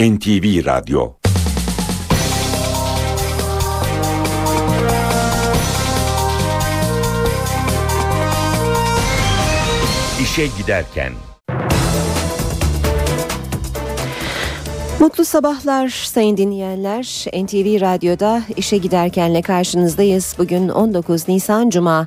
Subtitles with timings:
[0.00, 1.12] NTV Radyo
[10.22, 11.12] İşe Giderken
[15.00, 17.24] Mutlu sabahlar sayın dinleyenler.
[17.44, 20.34] NTV Radyo'da işe giderkenle karşınızdayız.
[20.38, 22.06] Bugün 19 Nisan Cuma.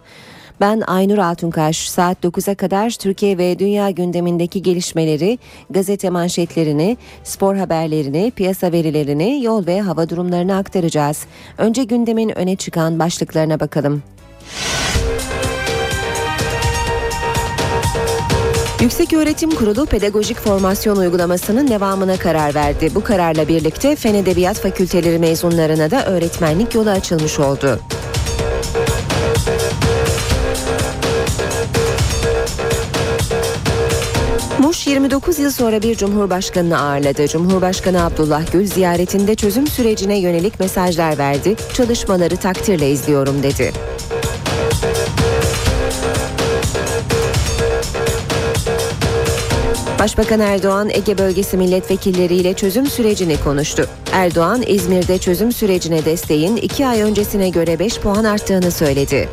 [0.61, 1.89] Ben Aynur Altunkaş.
[1.89, 5.39] Saat 9'a kadar Türkiye ve dünya gündemindeki gelişmeleri,
[5.69, 11.25] gazete manşetlerini, spor haberlerini, piyasa verilerini, yol ve hava durumlarını aktaracağız.
[11.57, 14.03] Önce gündemin öne çıkan başlıklarına bakalım.
[18.81, 22.91] Yüksek Öğretim Kurulu pedagojik formasyon uygulamasının devamına karar verdi.
[22.95, 27.79] Bu kararla birlikte Fen Edebiyat Fakülteleri mezunlarına da öğretmenlik yolu açılmış oldu.
[34.91, 37.27] 29 yıl sonra bir cumhurbaşkanını ağırladı.
[37.27, 41.55] Cumhurbaşkanı Abdullah Gül ziyaretinde çözüm sürecine yönelik mesajlar verdi.
[41.73, 43.71] Çalışmaları takdirle izliyorum dedi.
[49.99, 53.87] Başbakan Erdoğan Ege bölgesi milletvekilleriyle çözüm sürecini konuştu.
[54.11, 59.29] Erdoğan İzmir'de çözüm sürecine desteğin iki ay öncesine göre 5 puan arttığını söyledi.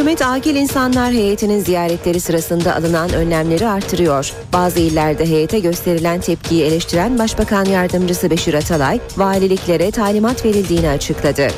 [0.00, 4.32] Hükümet Akil İnsanlar Heyeti'nin ziyaretleri sırasında alınan önlemleri artırıyor.
[4.52, 11.48] Bazı illerde heyete gösterilen tepkiyi eleştiren Başbakan Yardımcısı Beşir Atalay, valiliklere talimat verildiğini açıkladı.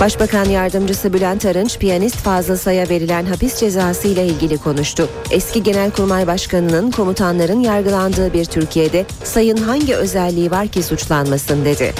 [0.00, 5.08] Başbakan Yardımcısı Bülent Arınç, piyanist Fazıl Say'a verilen hapis cezası ile ilgili konuştu.
[5.30, 11.92] Eski Genelkurmay Başkanı'nın komutanların yargılandığı bir Türkiye'de Say'ın hangi özelliği var ki suçlanmasın dedi.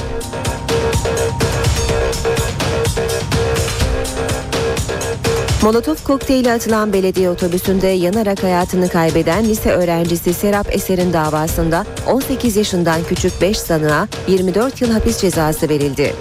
[5.63, 13.05] Molotof kokteyli atılan belediye otobüsünde yanarak hayatını kaybeden lise öğrencisi Serap Eser'in davasında 18 yaşından
[13.09, 16.15] küçük 5 sanığa 24 yıl hapis cezası verildi.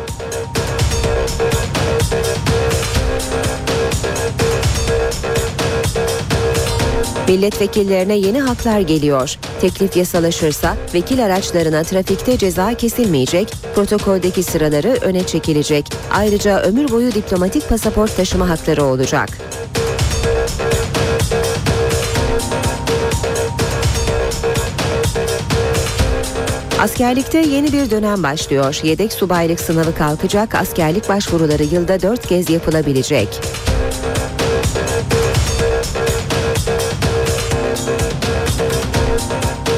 [7.29, 9.35] Milletvekillerine yeni haklar geliyor.
[9.61, 15.85] Teklif yasalaşırsa vekil araçlarına trafikte ceza kesilmeyecek, protokoldeki sıraları öne çekilecek.
[16.13, 19.29] Ayrıca ömür boyu diplomatik pasaport taşıma hakları olacak.
[26.79, 28.79] Askerlikte yeni bir dönem başlıyor.
[28.83, 33.58] Yedek subaylık sınavı kalkacak, askerlik başvuruları yılda dört kez yapılabilecek.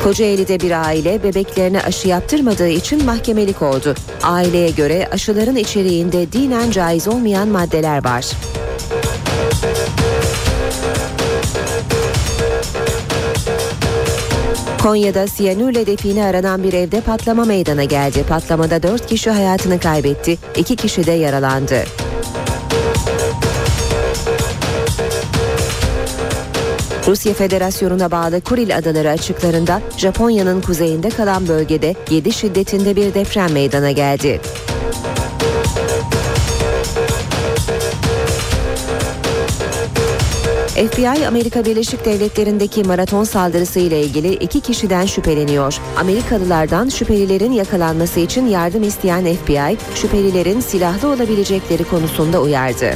[0.03, 3.95] Kocaeli'de bir aile bebeklerine aşı yaptırmadığı için mahkemelik oldu.
[4.23, 8.25] Aileye göre aşıların içeriğinde dinen caiz olmayan maddeler var.
[14.81, 18.23] Konya'da siyanürle define aranan bir evde patlama meydana geldi.
[18.29, 21.83] Patlamada 4 kişi hayatını kaybetti, 2 kişi de yaralandı.
[27.11, 33.91] Rusya Federasyonu'na bağlı Kuril Adaları açıklarında Japonya'nın kuzeyinde kalan bölgede 7 şiddetinde bir deprem meydana
[33.91, 34.41] geldi.
[40.67, 45.77] FBI Amerika Birleşik Devletleri'ndeki maraton saldırısı ile ilgili iki kişiden şüpheleniyor.
[45.97, 52.95] Amerikalılardan şüphelilerin yakalanması için yardım isteyen FBI, şüphelilerin silahlı olabilecekleri konusunda uyardı.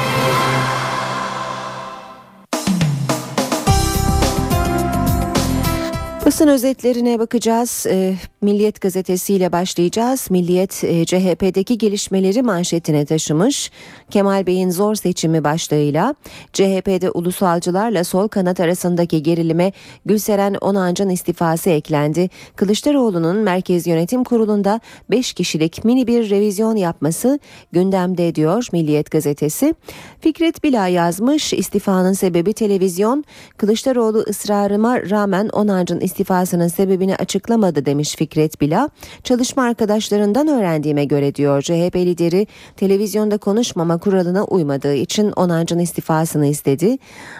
[6.31, 7.85] Basın özetlerine bakacağız.
[7.89, 10.31] E, Milliyet gazetesiyle başlayacağız.
[10.31, 13.71] Milliyet e, CHP'deki gelişmeleri manşetine taşımış.
[14.09, 16.15] Kemal Bey'in zor seçimi başlığıyla
[16.53, 19.71] CHP'de ulusalcılarla sol kanat arasındaki gerilime
[20.05, 22.29] Gülseren Onancı'nın istifası eklendi.
[22.55, 24.79] Kılıçdaroğlu'nun Merkez Yönetim Kurulu'nda
[25.09, 27.39] 5 kişilik mini bir revizyon yapması
[27.71, 29.75] gündemde diyor Milliyet gazetesi.
[30.19, 33.23] Fikret Bila yazmış istifanın sebebi televizyon.
[33.57, 38.89] Kılıçdaroğlu ısrarıma rağmen Onancı'nın istifasının sebebini açıklamadı demiş Fikret Bila.
[39.23, 46.97] Çalışma arkadaşlarından öğrendiğime göre diyor CHP lideri televizyonda konuşmama kuralına uymadığı için Onancı'nın istifasını istedi.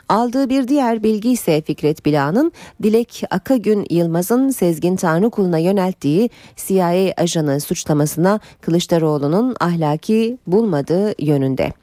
[0.10, 2.52] Aldığı bir diğer bilgi ise Fikret Bila'nın
[2.84, 11.81] Dilek Akagün Yılmaz'ın Sezgin Tanrıkulu'na yönelttiği CIA ajanı suçlamasına Kılıçdaroğlu'nun ahlaki bulmadığı yönünde.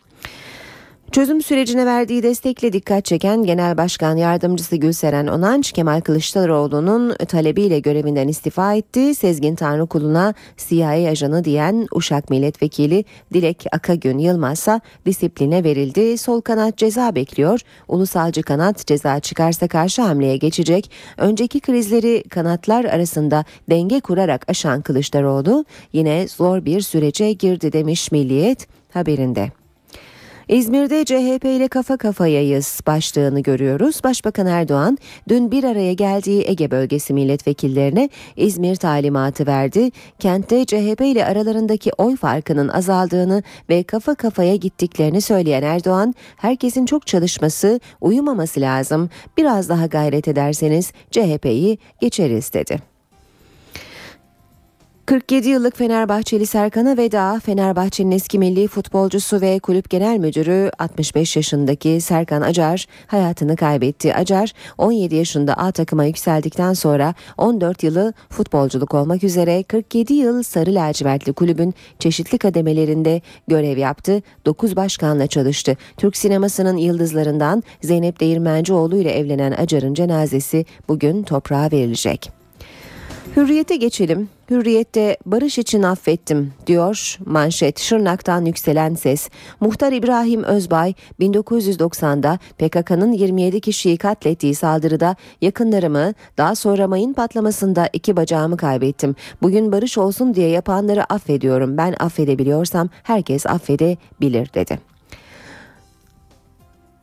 [1.12, 8.28] Çözüm sürecine verdiği destekle dikkat çeken Genel Başkan Yardımcısı Gülseren Onanç, Kemal Kılıçdaroğlu'nun talebiyle görevinden
[8.28, 9.14] istifa etti.
[9.14, 16.18] Sezgin Tanrıkulu'na CIA ajanı diyen Uşak Milletvekili Dilek Akagün Yılmaz'a disipline verildi.
[16.18, 17.60] Sol kanat ceza bekliyor.
[17.88, 20.90] Ulusalcı kanat ceza çıkarsa karşı hamleye geçecek.
[21.16, 28.66] Önceki krizleri kanatlar arasında denge kurarak aşan Kılıçdaroğlu yine zor bir sürece girdi demiş Milliyet
[28.92, 29.50] haberinde.
[30.48, 34.00] İzmir'de CHP ile kafa kafayayız başlığını görüyoruz.
[34.04, 34.98] Başbakan Erdoğan
[35.28, 39.90] dün bir araya geldiği Ege bölgesi milletvekillerine İzmir talimatı verdi.
[40.18, 47.06] Kentte CHP ile aralarındaki oy farkının azaldığını ve kafa kafaya gittiklerini söyleyen Erdoğan, herkesin çok
[47.06, 49.10] çalışması, uyumaması lazım.
[49.36, 52.97] Biraz daha gayret ederseniz CHP'yi geçeriz dedi.
[55.08, 62.00] 47 yıllık Fenerbahçeli Serkan'a veda, Fenerbahçe'nin eski milli futbolcusu ve kulüp genel müdürü 65 yaşındaki
[62.00, 64.14] Serkan Acar hayatını kaybetti.
[64.14, 70.74] Acar 17 yaşında A takıma yükseldikten sonra 14 yılı futbolculuk olmak üzere 47 yıl Sarı
[70.74, 74.22] Lacivertli kulübün çeşitli kademelerinde görev yaptı.
[74.46, 75.76] 9 başkanla çalıştı.
[75.96, 82.37] Türk sinemasının yıldızlarından Zeynep Değirmencioğlu ile evlenen Acar'ın cenazesi bugün toprağa verilecek.
[83.38, 84.28] Hürriyete geçelim.
[84.50, 89.28] Hürriyette barış için affettim diyor manşet Şırnak'tan yükselen ses.
[89.60, 98.16] Muhtar İbrahim Özbay 1990'da PKK'nın 27 kişiyi katlettiği saldırıda yakınlarımı daha sonra mayın patlamasında iki
[98.16, 99.14] bacağımı kaybettim.
[99.42, 101.76] Bugün barış olsun diye yapanları affediyorum.
[101.76, 104.97] Ben affedebiliyorsam herkes affedebilir dedi.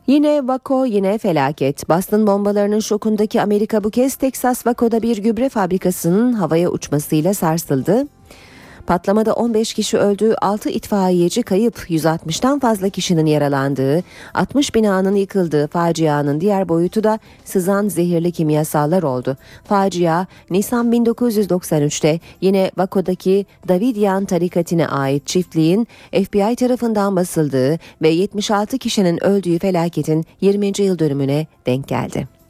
[0.07, 1.89] Yine Vako yine felaket.
[1.89, 8.07] Boston bombalarının şokundaki Amerika bu kez Texas Vako'da bir gübre fabrikasının havaya uçmasıyla sarsıldı.
[8.87, 14.03] Patlamada 15 kişi öldü, 6 itfaiyeci kayıp, 160'tan fazla kişinin yaralandığı,
[14.33, 19.37] 60 binanın yıkıldığı facianın diğer boyutu da sızan zehirli kimyasallar oldu.
[19.63, 29.23] Facia Nisan 1993'te yine Vako'daki Davidian tarikatine ait çiftliğin FBI tarafından basıldığı ve 76 kişinin
[29.23, 30.65] öldüğü felaketin 20.
[30.77, 32.44] yıl dönümüne denk geldi.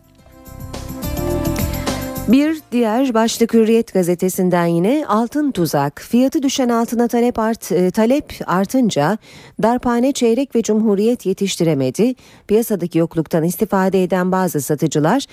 [2.28, 6.02] Bir diğer başlık Hürriyet gazetesinden yine altın tuzak.
[6.02, 9.18] Fiyatı düşen altına talep art, e, talep artınca
[9.64, 12.16] darphane çeyrek ve cumhuriyet yetiştiremedi.
[12.48, 15.26] Piyasadaki yokluktan istifade eden bazı satıcılar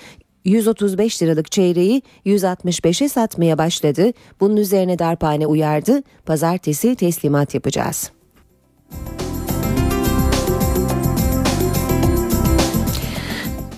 [0.45, 4.11] 135 liralık çeyreği 165'e satmaya başladı.
[4.39, 6.03] Bunun üzerine darphane uyardı.
[6.25, 8.11] Pazartesi teslimat yapacağız.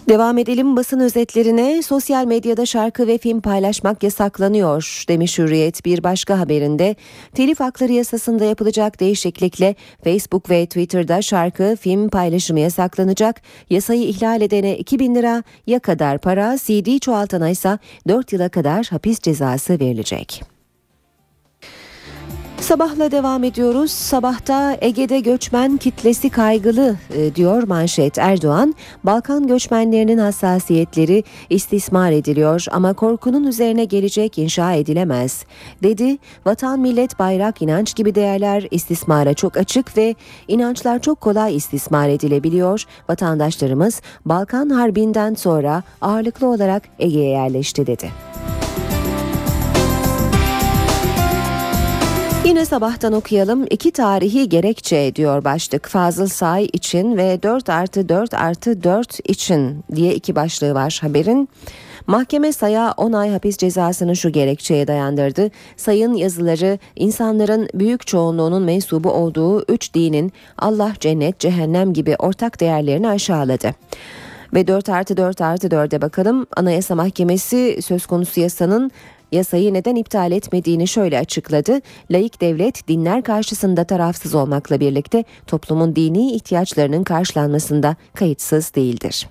[0.09, 1.81] Devam edelim basın özetlerine.
[1.81, 6.95] Sosyal medyada şarkı ve film paylaşmak yasaklanıyor demiş Hürriyet bir başka haberinde.
[7.33, 13.41] Telif hakları yasasında yapılacak değişiklikle Facebook ve Twitter'da şarkı, film paylaşımı yasaklanacak.
[13.69, 19.19] Yasayı ihlal edene 2000 lira ya kadar para, CD çoğaltana ise 4 yıla kadar hapis
[19.19, 20.54] cezası verilecek.
[22.61, 23.91] Sabahla devam ediyoruz.
[23.91, 28.75] Sabahta Ege'de göçmen kitlesi kaygılı e, diyor manşet Erdoğan.
[29.03, 35.45] Balkan göçmenlerinin hassasiyetleri istismar ediliyor ama korkunun üzerine gelecek inşa edilemez.
[35.83, 40.15] Dedi vatan millet bayrak inanç gibi değerler istismara çok açık ve
[40.47, 42.83] inançlar çok kolay istismar edilebiliyor.
[43.09, 48.11] Vatandaşlarımız Balkan Harbi'nden sonra ağırlıklı olarak Ege'ye yerleşti dedi.
[52.45, 53.65] Yine sabahtan okuyalım.
[53.69, 55.87] İki tarihi gerekçe diyor başlık.
[55.87, 61.49] Fazıl Say için ve 4 artı 4 artı 4 için diye iki başlığı var haberin.
[62.07, 65.51] Mahkeme Say'a 10 ay hapis cezasını şu gerekçeye dayandırdı.
[65.77, 73.07] Say'ın yazıları insanların büyük çoğunluğunun mensubu olduğu üç dinin Allah, cennet, cehennem gibi ortak değerlerini
[73.07, 73.71] aşağıladı.
[74.53, 76.47] Ve 4 artı 4 artı 4'e bakalım.
[76.57, 78.91] Anayasa Mahkemesi söz konusu yasanın
[79.31, 81.81] yasayı neden iptal etmediğini şöyle açıkladı.
[82.11, 89.27] Laik devlet dinler karşısında tarafsız olmakla birlikte toplumun dini ihtiyaçlarının karşılanmasında kayıtsız değildir.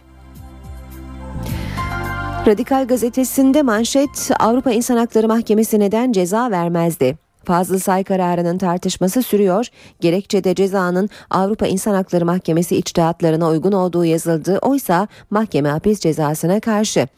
[2.46, 7.24] Radikal gazetesinde manşet Avrupa İnsan Hakları Mahkemesi neden ceza vermezdi?
[7.44, 9.66] Fazıl Say kararının tartışması sürüyor.
[10.00, 14.58] Gerekçede cezanın Avrupa İnsan Hakları Mahkemesi içtihatlarına uygun olduğu yazıldı.
[14.62, 17.08] Oysa mahkeme hapis cezasına karşı.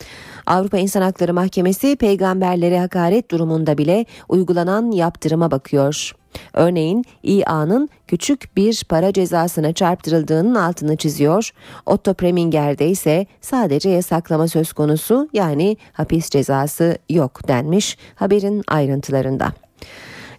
[0.47, 6.13] Avrupa İnsan Hakları Mahkemesi peygamberlere hakaret durumunda bile uygulanan yaptırıma bakıyor.
[6.53, 11.51] Örneğin İA'nın küçük bir para cezasına çarptırıldığının altını çiziyor.
[11.87, 19.53] Otto Preminger'de ise sadece yasaklama söz konusu yani hapis cezası yok denmiş haberin ayrıntılarında.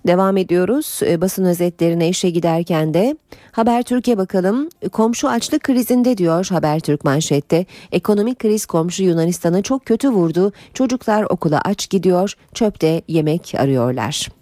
[0.07, 3.17] Devam ediyoruz e, basın özetlerine işe giderken de
[3.51, 7.65] Haber Türkiye bakalım komşu açlık krizinde diyor Habertürk manşette.
[7.91, 10.51] Ekonomik kriz komşu Yunanistan'ı çok kötü vurdu.
[10.73, 14.36] Çocuklar okula aç gidiyor, çöpte yemek arıyorlar.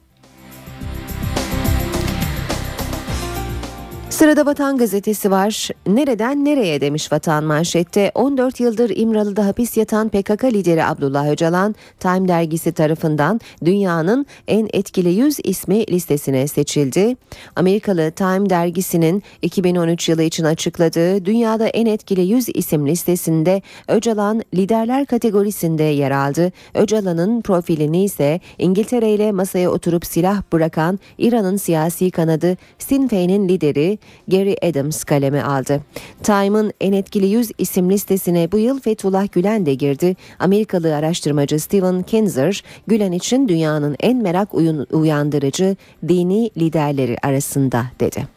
[4.15, 5.69] Sırada Vatan Gazetesi var.
[5.87, 8.11] Nereden nereye demiş Vatan manşette.
[8.15, 15.09] 14 yıldır İmralı'da hapis yatan PKK lideri Abdullah Öcalan, Time dergisi tarafından dünyanın en etkili
[15.09, 17.15] 100 ismi listesine seçildi.
[17.55, 25.05] Amerikalı Time dergisinin 2013 yılı için açıkladığı dünyada en etkili 100 isim listesinde Öcalan liderler
[25.05, 26.51] kategorisinde yer aldı.
[26.73, 33.09] Öcalan'ın profilini ise İngiltere ile masaya oturup silah bırakan İran'ın siyasi kanadı Sinn
[33.47, 35.81] lideri Gary Adams kaleme aldı.
[36.23, 40.15] Time'ın en etkili 100 isim listesine bu yıl Fethullah Gülen de girdi.
[40.39, 44.53] Amerikalı araştırmacı Steven Kinzer, Gülen için dünyanın en merak
[44.91, 45.75] uyandırıcı
[46.07, 48.27] dini liderleri arasında dedi.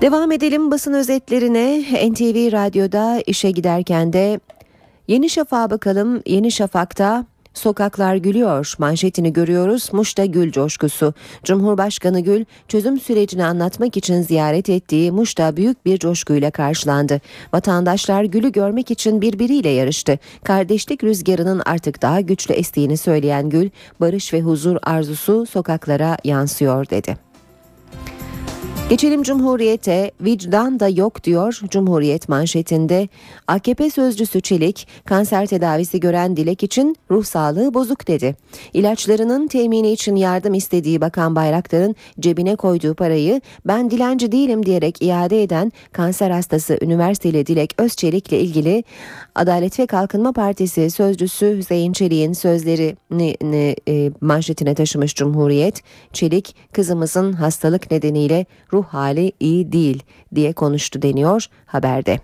[0.00, 1.80] Devam edelim basın özetlerine.
[2.10, 4.40] NTV Radyo'da işe giderken de
[5.08, 6.22] Yeni Şafak'a bakalım.
[6.26, 7.26] Yeni Şafak'ta
[7.58, 9.88] Sokaklar gülüyor manşetini görüyoruz.
[9.92, 11.14] Muş'ta gül coşkusu.
[11.44, 17.20] Cumhurbaşkanı Gül çözüm sürecini anlatmak için ziyaret ettiği Muş'ta büyük bir coşkuyla karşılandı.
[17.52, 20.18] Vatandaşlar Gül'ü görmek için birbiriyle yarıştı.
[20.44, 27.27] Kardeşlik rüzgarının artık daha güçlü estiğini söyleyen Gül, barış ve huzur arzusu sokaklara yansıyor dedi.
[28.88, 33.08] Geçelim Cumhuriyet'e vicdan da yok diyor Cumhuriyet manşetinde.
[33.46, 38.36] AKP sözcüsü Çelik kanser tedavisi gören Dilek için ruh sağlığı bozuk dedi.
[38.72, 45.42] İlaçlarının temini için yardım istediği Bakan Bayraktar'ın cebine koyduğu parayı ben dilenci değilim diyerek iade
[45.42, 48.84] eden kanser hastası üniversiteli Dilek Özçelik ile ilgili
[49.34, 55.82] Adalet ve Kalkınma Partisi sözcüsü Hüseyin Çelik'in sözlerini e, manşetine taşımış Cumhuriyet.
[56.12, 58.46] Çelik kızımızın hastalık nedeniyle
[58.77, 60.02] ruh ruh hali iyi değil
[60.34, 62.18] diye konuştu deniyor haberde.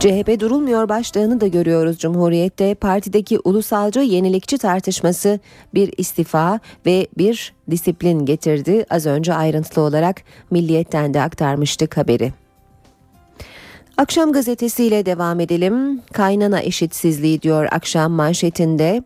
[0.00, 2.74] CHP durulmuyor başlığını da görüyoruz Cumhuriyet'te.
[2.74, 5.40] Partideki ulusalcı yenilikçi tartışması
[5.74, 8.86] bir istifa ve bir disiplin getirdi.
[8.90, 12.41] Az önce ayrıntılı olarak Milliyet'ten de aktarmıştık haberi.
[13.96, 16.00] Akşam gazetesiyle devam edelim.
[16.12, 19.02] Kaynana eşitsizliği diyor akşam manşetinde.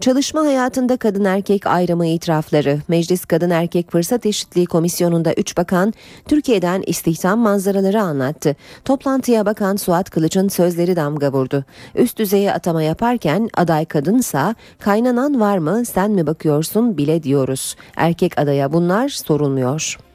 [0.00, 2.80] Çalışma hayatında kadın erkek ayrımı itirafları.
[2.88, 5.92] Meclis Kadın Erkek Fırsat Eşitliği Komisyonu'nda 3 bakan
[6.28, 8.56] Türkiye'den istihdam manzaraları anlattı.
[8.84, 11.64] Toplantıya bakan Suat Kılıç'ın sözleri damga vurdu.
[11.94, 17.76] Üst düzeye atama yaparken aday kadınsa kaynanan var mı sen mi bakıyorsun bile diyoruz.
[17.96, 20.05] Erkek adaya bunlar sorulmuyor.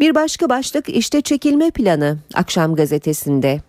[0.00, 3.60] Bir başka başlık işte çekilme planı akşam gazetesinde.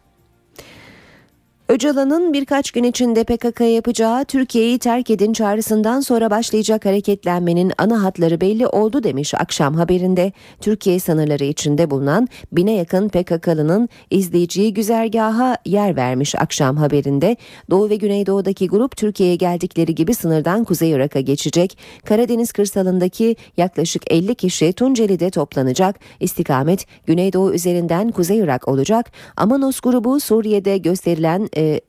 [1.70, 8.42] Öcalan'ın birkaç gün içinde PKK yapacağı Türkiye'yi terk edin çağrısından sonra başlayacak hareketlenmenin ana hatları
[8.42, 10.32] belli oldu demiş akşam haberinde.
[10.62, 17.38] Türkiye sınırları içinde bulunan bine yakın PKK'lının izleyiciyi güzergaha yer vermiş akşam haberinde.
[17.70, 21.78] Doğu ve Güneydoğu'daki grup Türkiye'ye geldikleri gibi sınırdan Kuzey Irak'a geçecek.
[22.06, 26.00] Karadeniz kırsalındaki yaklaşık 50 kişi Tunceli'de toplanacak.
[26.20, 29.12] İstikamet Güneydoğu üzerinden Kuzey Irak olacak.
[29.38, 31.82] Amanos grubu Suriye'de gösterilen e,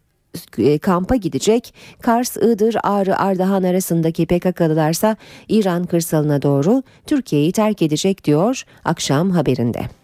[0.58, 1.74] e, kampa gidecek.
[2.02, 5.16] Kars, Iğdır, Ağrı, Ardahan arasındaki PKK'lılarsa
[5.48, 9.97] İran kırsalına doğru Türkiye'yi terk edecek diyor akşam haberinde.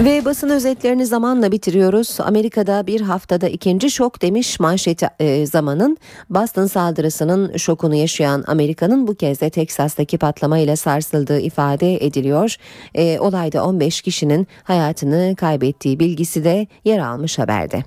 [0.00, 2.20] Ve basın özetlerini zamanla bitiriyoruz.
[2.20, 5.96] Amerika'da bir haftada ikinci şok demiş manşeti e, zamanın.
[6.30, 12.56] Boston saldırısının şokunu yaşayan Amerika'nın bu kez de Teksas'taki patlamayla sarsıldığı ifade ediliyor.
[12.94, 17.84] E, olayda 15 kişinin hayatını kaybettiği bilgisi de yer almış haberde.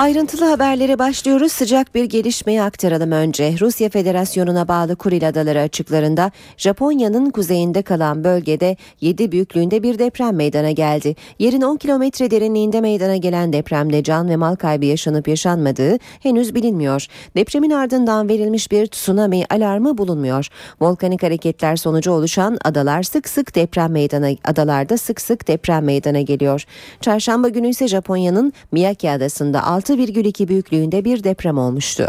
[0.00, 1.52] Ayrıntılı haberlere başlıyoruz.
[1.52, 3.54] Sıcak bir gelişmeyi aktaralım önce.
[3.60, 10.70] Rusya Federasyonu'na bağlı Kuril Adaları açıklarında Japonya'nın kuzeyinde kalan bölgede 7 büyüklüğünde bir deprem meydana
[10.70, 11.16] geldi.
[11.38, 17.06] Yerin 10 kilometre derinliğinde meydana gelen depremde can ve mal kaybı yaşanıp yaşanmadığı henüz bilinmiyor.
[17.36, 20.48] Depremin ardından verilmiş bir tsunami alarmı bulunmuyor.
[20.80, 26.64] Volkanik hareketler sonucu oluşan adalar sık sık deprem meydana adalarda sık sık deprem meydana geliyor.
[27.00, 32.08] Çarşamba günü ise Japonya'nın Miyake adasında 6,2 büyüklüğünde bir deprem olmuştu.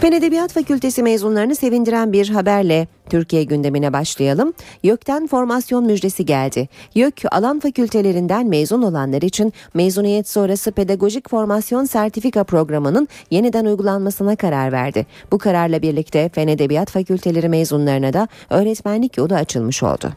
[0.00, 4.54] Fen Edebiyat Fakültesi mezunlarını sevindiren bir haberle Türkiye gündemine başlayalım.
[4.82, 6.68] YÖK'ten formasyon müjdesi geldi.
[6.94, 14.72] YÖK alan fakültelerinden mezun olanlar için mezuniyet sonrası pedagojik formasyon sertifika programının yeniden uygulanmasına karar
[14.72, 15.06] verdi.
[15.32, 20.12] Bu kararla birlikte Fen Edebiyat Fakülteleri mezunlarına da öğretmenlik yolu açılmış oldu.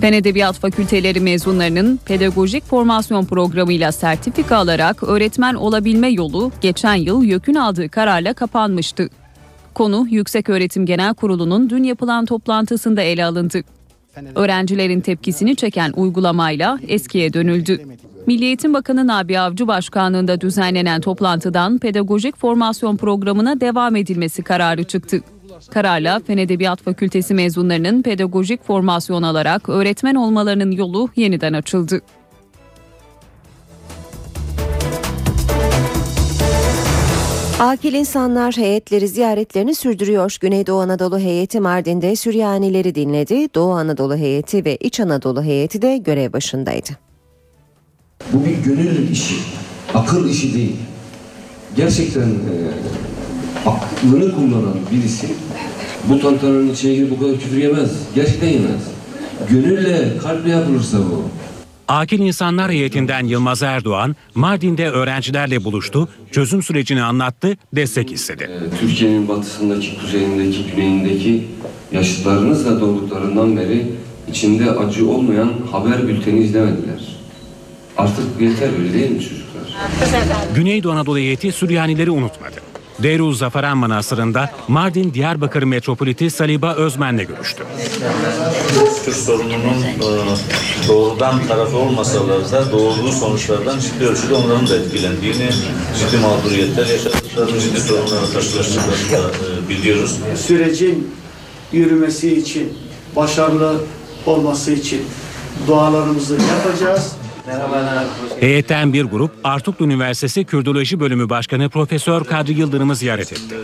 [0.00, 7.54] Fen Edebiyat Fakülteleri mezunlarının pedagojik formasyon programıyla sertifika alarak öğretmen olabilme yolu geçen yıl YÖK'ün
[7.54, 9.08] aldığı kararla kapanmıştı.
[9.74, 13.62] Konu Yükseköğretim Genel Kurulu'nun dün yapılan toplantısında ele alındı.
[14.34, 17.80] Öğrencilerin tepkisini çeken uygulamayla eskiye dönüldü.
[18.26, 25.20] Milli Eğitim Bakanı Nabi Avcı Başkanlığında düzenlenen toplantıdan pedagojik formasyon programına devam edilmesi kararı çıktı.
[25.70, 32.00] Kararla Fen Edebiyat Fakültesi mezunlarının pedagojik formasyon alarak öğretmen olmalarının yolu yeniden açıldı.
[37.58, 40.36] Akil insanlar heyetleri ziyaretlerini sürdürüyor.
[40.40, 43.54] Güneydoğu Anadolu heyeti Mardin'de Süryanileri dinledi.
[43.54, 46.90] Doğu Anadolu heyeti ve İç Anadolu heyeti de görev başındaydı.
[48.32, 49.34] Bu bir gönül işi,
[49.94, 50.76] akıl işi değil.
[51.76, 52.54] Gerçekten e,
[53.66, 55.28] aklını kullanan birisi
[56.08, 57.90] bu tantananın içine girip bu kadar küfür yemez.
[58.14, 58.82] Gerçekten yemez.
[59.50, 61.24] Gönülle, kalple yapılırsa bu.
[61.88, 68.50] Akil İnsanlar Heyetinden Yılmaz Erdoğan, Mardin'de öğrencilerle buluştu, çözüm sürecini anlattı, destek istedi.
[68.74, 71.46] E, Türkiye'nin batısındaki, kuzeyindeki, güneyindeki
[71.92, 73.86] yaşıtlarınızla doğduklarından beri
[74.30, 77.18] içinde acı olmayan haber bülteni izlemediler.
[77.96, 79.76] Artık yeter öyle değil mi çocuklar?
[80.54, 82.67] Güneydoğu Anadolu heyeti Süryanileri unutmadı.
[83.02, 87.62] Deyruz Zafaran Manastırı'nda Mardin Diyarbakır Metropoliti Saliba Özmen'le görüştü.
[89.04, 95.50] Türk sorununun e, doğrudan tarafı olmasalar da doğurduğu sonuçlardan ciddi ölçüde onların da etkilendiğini,
[95.98, 99.30] ciddi mağduriyetler yaşadıklarını, ciddi sorunlarla karşılaştıklarını
[99.66, 100.16] e, biliyoruz.
[100.46, 101.14] sürecin
[101.72, 102.78] yürümesi için,
[103.16, 103.80] başarılı
[104.26, 105.02] olması için
[105.66, 107.12] dualarımızı yapacağız.
[108.40, 113.54] Heyetten bir grup Artuklu Üniversitesi Kürdoloji Bölümü Başkanı Profesör Kadri Yıldırım'ı ziyaret etti.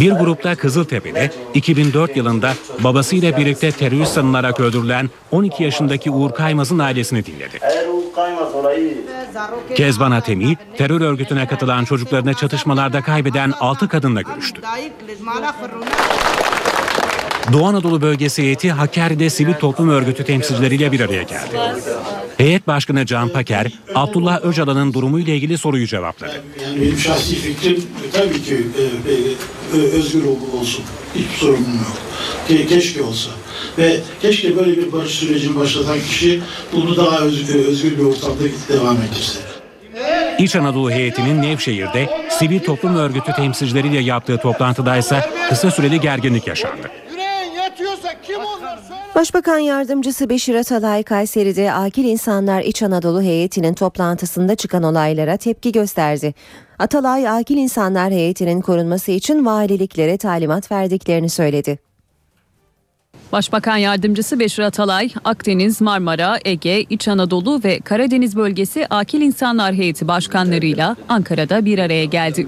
[0.00, 7.26] Bir grupta Kızıltepe'de 2004 yılında babasıyla birlikte terörist sanılarak öldürülen 12 yaşındaki Uğur Kaymaz'ın ailesini
[7.26, 7.60] dinledi.
[9.76, 14.60] Kezban Atemi, terör örgütüne katılan çocuklarını çatışmalarda kaybeden 6 kadınla görüştü.
[17.52, 21.58] Doğu Anadolu Bölgesi heyeti Hakkari'de sivil toplum örgütü temsilcileriyle bir araya geldi.
[22.38, 26.42] Heyet Başkanı Can Paker, Abdullah Öcalan'ın durumuyla ilgili soruyu cevapladı.
[26.64, 30.84] Yani benim şahsi fikrim tabii ki e, e, özgür ol- olsun.
[31.14, 31.96] Hiçbir sorunum yok.
[32.48, 33.30] Ke- keşke olsa.
[33.78, 36.40] Ve keşke böyle bir barış sürecini başlatan kişi
[36.72, 39.38] bunu daha özgür, özgür bir ortamda devam ettirse.
[40.38, 46.90] İç Anadolu heyetinin Nevşehir'de sivil toplum örgütü temsilcileriyle yaptığı toplantıda ise kısa süreli gerginlik yaşandı.
[49.14, 56.34] Başbakan Yardımcısı Beşir Atalay Kayseri'de Akil İnsanlar İç Anadolu heyetinin toplantısında çıkan olaylara tepki gösterdi.
[56.78, 61.83] Atalay Akil İnsanlar heyetinin korunması için valiliklere talimat verdiklerini söyledi.
[63.34, 70.08] Başbakan Yardımcısı Beşir Atalay, Akdeniz, Marmara, Ege, İç Anadolu ve Karadeniz bölgesi Akil İnsanlar Heyeti
[70.08, 72.46] başkanlarıyla Ankara'da bir araya geldi.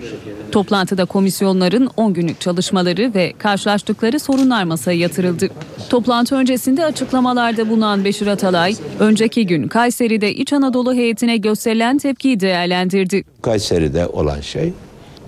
[0.53, 5.49] Toplantıda komisyonların 10 günlük çalışmaları ve karşılaştıkları sorunlar masaya yatırıldı.
[5.91, 13.25] Toplantı öncesinde açıklamalarda bulunan Beşir Atalay, önceki gün Kayseri'de İç Anadolu heyetine gösterilen tepkiyi değerlendirdi.
[13.43, 14.73] Kayseri'de olan şey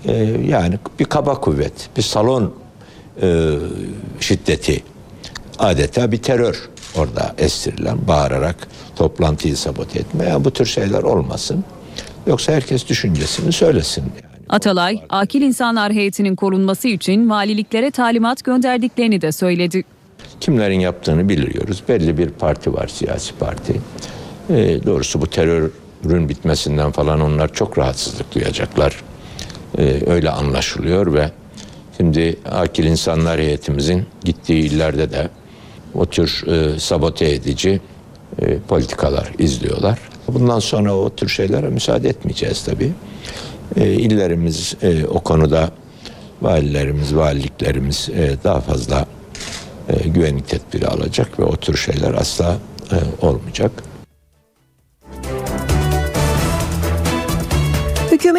[0.05, 0.13] e,
[0.47, 2.53] yani bir kaba kuvvet, bir salon
[3.21, 3.55] e,
[4.19, 4.83] şiddeti,
[5.59, 8.55] adeta bir terör orada estirilen, bağırarak
[8.95, 10.25] toplantıyı sabote etme.
[10.25, 11.63] Yani bu tür şeyler olmasın.
[12.27, 14.01] Yoksa herkes düşüncesini söylesin.
[14.01, 14.29] Yani.
[14.49, 19.83] Atalay, Akil İnsanlar Heyeti'nin korunması için valiliklere talimat gönderdiklerini de söyledi.
[20.39, 21.83] Kimlerin yaptığını biliyoruz.
[21.89, 23.81] Belli bir parti var, siyasi parti.
[24.49, 28.95] E, doğrusu bu terörün bitmesinden falan onlar çok rahatsızlık duyacaklar.
[29.77, 31.31] E, öyle anlaşılıyor ve
[31.97, 35.29] şimdi akil insanlar heyetimizin gittiği illerde de
[35.95, 37.81] o tür e, sabote edici
[38.41, 39.99] e, politikalar izliyorlar.
[40.27, 42.91] Bundan sonra o tür şeylere müsaade etmeyeceğiz tabii.
[43.75, 45.71] E, illerimiz e, o konuda
[46.41, 49.05] valilerimiz, valiliklerimiz e, daha fazla
[49.89, 52.57] e, güvenlik tedbiri alacak ve o tür şeyler asla
[52.91, 53.71] e, olmayacak.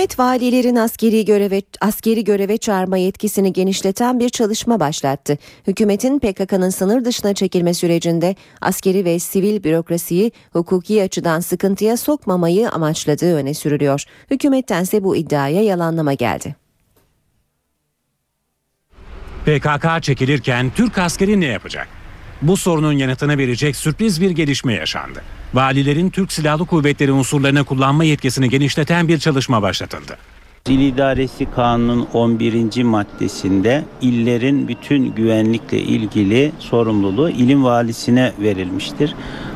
[0.00, 5.38] Hükümet valilerin askeri göreve askeri göreve çağırma yetkisini genişleten bir çalışma başlattı.
[5.66, 13.34] Hükümetin PKK'nın sınır dışına çekilme sürecinde askeri ve sivil bürokrasiyi hukuki açıdan sıkıntıya sokmamayı amaçladığı
[13.34, 14.04] öne sürülüyor.
[14.30, 16.56] Hükümettense bu iddiaya yalanlama geldi.
[19.44, 21.88] PKK çekilirken Türk askeri ne yapacak?
[22.42, 25.22] Bu sorunun yanıtını verecek sürpriz bir gelişme yaşandı.
[25.54, 30.16] Valilerin Türk Silahlı Kuvvetleri unsurlarını kullanma yetkisini genişleten bir çalışma başlatıldı.
[30.68, 32.82] İl İdaresi Kanunu'nun 11.
[32.82, 39.14] maddesinde illerin bütün güvenlikle ilgili sorumluluğu ilin valisine verilmiştir.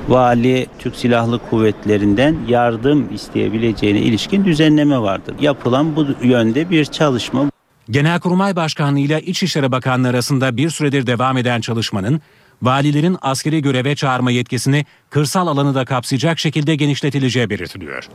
[0.09, 5.35] Vali Türk Silahlı Kuvvetleri'nden yardım isteyebileceğine ilişkin düzenleme vardır.
[5.41, 7.51] Yapılan bu yönde bir çalışma.
[7.91, 12.21] Genelkurmay Başkanlığı ile İçişleri Bakanlığı arasında bir süredir devam eden çalışmanın
[12.63, 18.09] valilerin askeri göreve çağırma yetkisini kırsal alanı da kapsayacak şekilde genişletileceği belirtiliyor.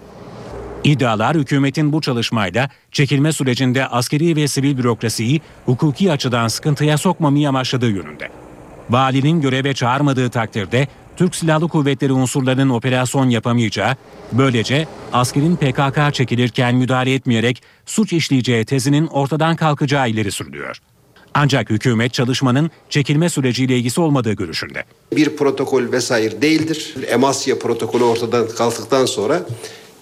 [0.84, 7.90] İddialar hükümetin bu çalışmayla çekilme sürecinde askeri ve sivil bürokrasiyi hukuki açıdan sıkıntıya sokmamayı amaçladığı
[7.90, 8.30] yönünde.
[8.90, 13.96] Valinin göreve çağırmadığı takdirde Türk Silahlı Kuvvetleri unsurlarının operasyon yapamayacağı,
[14.32, 20.78] böylece askerin PKK çekilirken müdahale etmeyerek suç işleyeceği tezinin ortadan kalkacağı ileri sürülüyor.
[21.34, 24.84] Ancak hükümet çalışmanın çekilme süreciyle ilgisi olmadığı görüşünde.
[25.16, 26.96] Bir protokol vesaire değildir.
[27.08, 29.46] Emasya protokolü ortadan kalktıktan sonra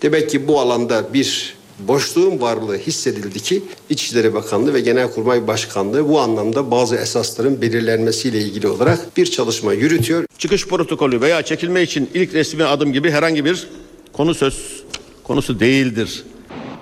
[0.01, 6.19] demek ki bu alanda bir boşluğun varlığı hissedildi ki İçişleri Bakanlığı ve Genelkurmay Başkanlığı bu
[6.19, 10.25] anlamda bazı esasların belirlenmesiyle ilgili olarak bir çalışma yürütüyor.
[10.37, 13.67] Çıkış protokolü veya çekilme için ilk resmi adım gibi herhangi bir
[14.13, 14.83] konu söz
[15.23, 16.23] konusu değildir.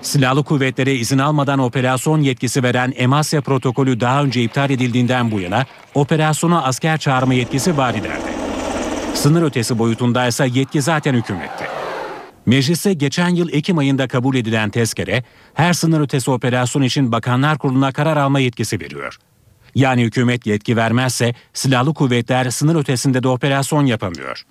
[0.06, 5.66] Silahlı kuvvetlere izin almadan operasyon yetkisi veren Emasya protokolü daha önce iptal edildiğinden bu yana
[5.96, 8.34] operasyona asker çağırma yetkisi valilerde.
[9.14, 11.68] Sınır ötesi boyutunda ise yetki zaten hükümette.
[12.46, 17.92] Meclise geçen yıl Ekim ayında kabul edilen tezkere her sınır ötesi operasyon için Bakanlar Kurulu'na
[17.92, 19.18] karar alma yetkisi veriyor.
[19.76, 24.44] Yani hükümet yetki vermezse silahlı kuvvetler sınır ötesinde de operasyon yapamıyor.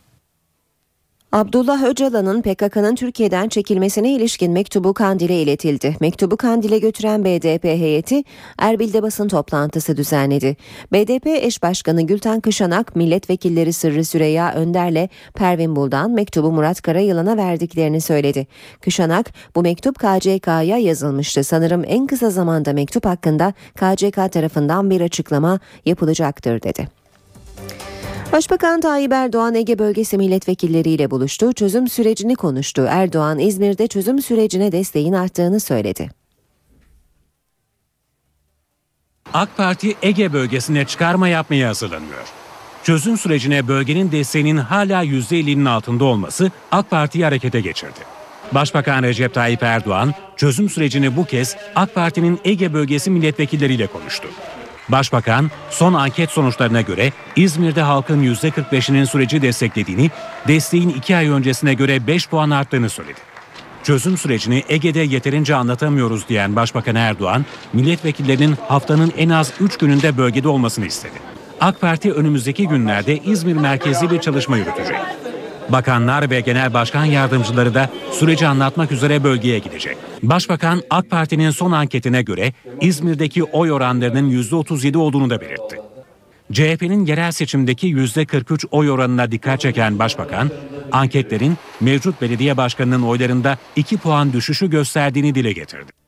[1.35, 5.97] Abdullah Öcalan'ın PKK'nın Türkiye'den çekilmesine ilişkin mektubu Kandil'e iletildi.
[6.01, 8.25] Mektubu Kandil'e götüren BDP heyeti
[8.59, 10.57] Erbil'de basın toplantısı düzenledi.
[10.93, 18.01] BDP eş başkanı Gülten Kışanak, milletvekilleri Sırrı Süreyya Önder'le Pervin Buldan mektubu Murat Karayılan'a verdiklerini
[18.01, 18.47] söyledi.
[18.81, 21.45] Kışanak, bu mektup KCK'ya yazılmıştı.
[21.45, 27.04] Sanırım en kısa zamanda mektup hakkında KCK tarafından bir açıklama yapılacaktır dedi.
[28.35, 32.87] Başbakan Tayyip Erdoğan Ege bölgesi milletvekilleriyle buluştu, çözüm sürecini konuştu.
[32.91, 36.11] Erdoğan İzmir'de çözüm sürecine desteğin arttığını söyledi.
[39.35, 42.25] AK Parti Ege bölgesine çıkarma yapmaya hazırlanıyor.
[42.83, 48.01] Çözüm sürecine bölgenin desteğinin hala %50'nin altında olması AK Parti'yi harekete geçirdi.
[48.53, 54.29] Başbakan Recep Tayyip Erdoğan çözüm sürecini bu kez AK Parti'nin Ege bölgesi milletvekilleriyle konuştu.
[54.89, 60.11] Başbakan son anket sonuçlarına göre İzmir'de halkın %45'inin süreci desteklediğini,
[60.49, 63.21] desteğin 2 ay öncesine göre 5 puan arttığını söyledi.
[63.83, 70.49] Çözüm sürecini Ege'de yeterince anlatamıyoruz diyen Başbakan Erdoğan, milletvekillerinin haftanın en az 3 gününde bölgede
[70.49, 71.15] olmasını istedi.
[71.61, 74.97] AK Parti önümüzdeki günlerde İzmir merkezli bir çalışma yürütecek.
[75.69, 79.97] Bakanlar ve genel başkan yardımcıları da süreci anlatmak üzere bölgeye gidecek.
[80.23, 85.77] Başbakan AK Parti'nin son anketine göre İzmir'deki oy oranlarının %37 olduğunu da belirtti.
[86.53, 90.51] CHP'nin yerel seçimdeki %43 oy oranına dikkat çeken başbakan,
[90.93, 96.04] anketlerin mevcut belediye başkanının oylarında 2 puan düşüşü gösterdiğini dile getirdi.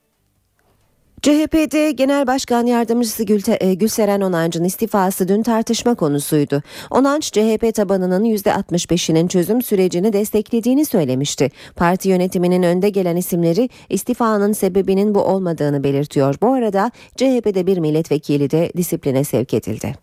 [1.23, 6.63] CHP'de Genel Başkan Yardımcısı Gülte, e, Gülseren Onancı'nın istifası dün tartışma konusuydu.
[6.91, 11.51] Onanç CHP tabanının %65'inin çözüm sürecini desteklediğini söylemişti.
[11.77, 16.35] Parti yönetiminin önde gelen isimleri istifanın sebebinin bu olmadığını belirtiyor.
[16.43, 19.95] Bu arada CHP'de bir milletvekili de disipline sevk edildi.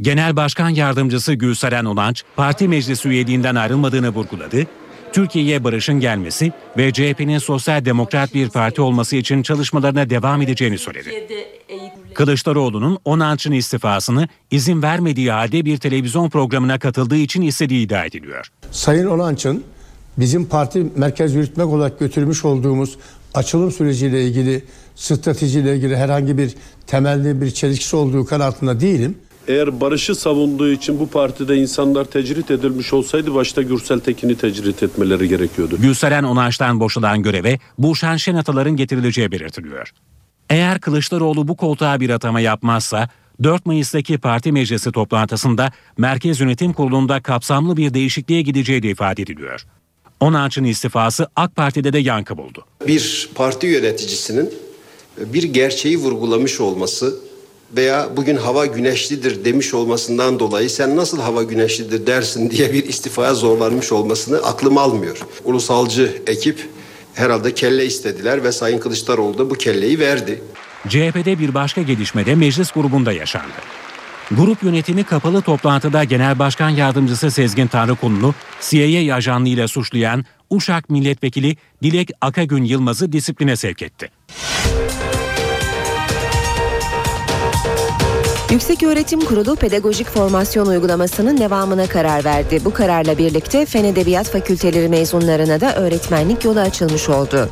[0.00, 4.66] Genel Başkan Yardımcısı Gülseren Olanç, parti meclisi üyeliğinden ayrılmadığını vurguladı.
[5.12, 11.26] Türkiye'ye barışın gelmesi ve CHP'nin sosyal demokrat bir parti olması için çalışmalarına devam edeceğini söyledi.
[12.14, 18.48] Kılıçdaroğlu'nun Onanç'ın istifasını izin vermediği halde bir televizyon programına katıldığı için istediği iddia ediliyor.
[18.70, 19.64] Sayın Onanç'ın
[20.18, 22.98] bizim parti merkez yürütmek olarak götürmüş olduğumuz
[23.34, 24.64] açılım süreciyle ilgili
[24.96, 26.54] stratejiyle ilgili herhangi bir
[26.86, 29.18] temelli bir çelişkisi olduğu kanaatinde değilim.
[29.48, 35.28] Eğer barışı savunduğu için bu partide insanlar tecrit edilmiş olsaydı başta Gürsel Tekin'i tecrit etmeleri
[35.28, 35.76] gerekiyordu.
[35.80, 39.90] Gülseren Onanç'tan boşalan göreve Burşan Şenataların getirileceği belirtiliyor.
[40.50, 43.08] Eğer Kılıçdaroğlu bu koltuğa bir atama yapmazsa
[43.42, 49.66] 4 Mayıs'taki parti meclisi toplantısında Merkez Yönetim Kurulu'nda kapsamlı bir değişikliğe gideceği de ifade ediliyor.
[50.20, 52.64] Onanç'ın istifası AK Parti'de de yankı buldu.
[52.86, 54.50] Bir parti yöneticisinin
[55.18, 57.31] bir gerçeği vurgulamış olması
[57.76, 63.34] veya bugün hava güneşlidir demiş olmasından dolayı sen nasıl hava güneşlidir dersin diye bir istifaya
[63.34, 65.18] zorlanmış olmasını aklım almıyor.
[65.44, 66.68] Ulusalcı ekip
[67.14, 70.42] herhalde kelle istediler ve Sayın Kılıçdaroğlu da bu kelleyi verdi.
[70.88, 73.52] CHP'de bir başka gelişmede meclis grubunda yaşandı.
[74.30, 82.10] Grup yönetimi kapalı toplantıda Genel Başkan Yardımcısı Sezgin Tanrıkulu'nu CIA ajanlığıyla suçlayan Uşak Milletvekili Dilek
[82.20, 84.10] Akagün Yılmaz'ı disipline sevk etti.
[88.52, 92.60] Yükseköğretim Kurulu pedagojik formasyon uygulamasının devamına karar verdi.
[92.64, 97.48] Bu kararla birlikte Fen Edebiyat Fakülteleri mezunlarına da öğretmenlik yolu açılmış oldu.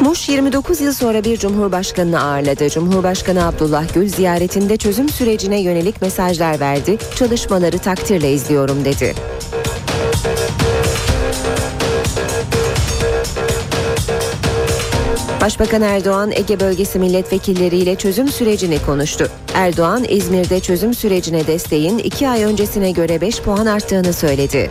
[0.00, 2.70] Muş 29 yıl sonra bir cumhurbaşkanını ağırladı.
[2.70, 6.98] Cumhurbaşkanı Abdullah Gül ziyaretinde çözüm sürecine yönelik mesajlar verdi.
[7.16, 9.14] Çalışmaları takdirle izliyorum dedi.
[15.44, 19.28] Başbakan Erdoğan Ege bölgesi milletvekilleriyle çözüm sürecini konuştu.
[19.54, 24.70] Erdoğan İzmir'de çözüm sürecine desteğin 2 ay öncesine göre 5 puan arttığını söyledi.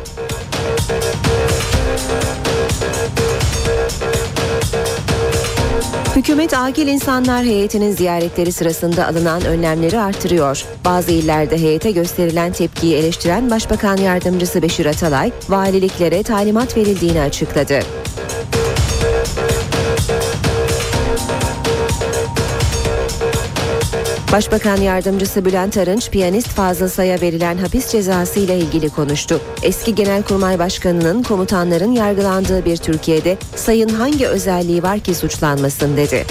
[6.16, 10.66] Hükümet Akil İnsanlar Heyeti'nin ziyaretleri sırasında alınan önlemleri artırıyor.
[10.86, 17.80] Bazı illerde heyete gösterilen tepkiyi eleştiren Başbakan Yardımcısı Beşir Atalay, valiliklere talimat verildiğini açıkladı.
[24.34, 29.42] Başbakan Yardımcısı Bülent Arınç, piyanist Fazıl Say'a verilen hapis cezası ile ilgili konuştu.
[29.64, 36.26] Eski Genelkurmay Başkanı'nın komutanların yargılandığı bir Türkiye'de Say'ın hangi özelliği var ki suçlanmasın dedi.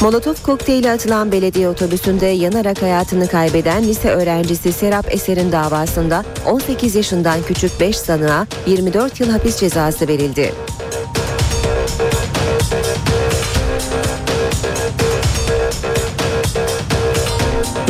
[0.00, 7.42] Molotof kokteyli atılan belediye otobüsünde yanarak hayatını kaybeden lise öğrencisi Serap Eser'in davasında 18 yaşından
[7.42, 10.69] küçük 5 sanığa 24 yıl hapis cezası verildi.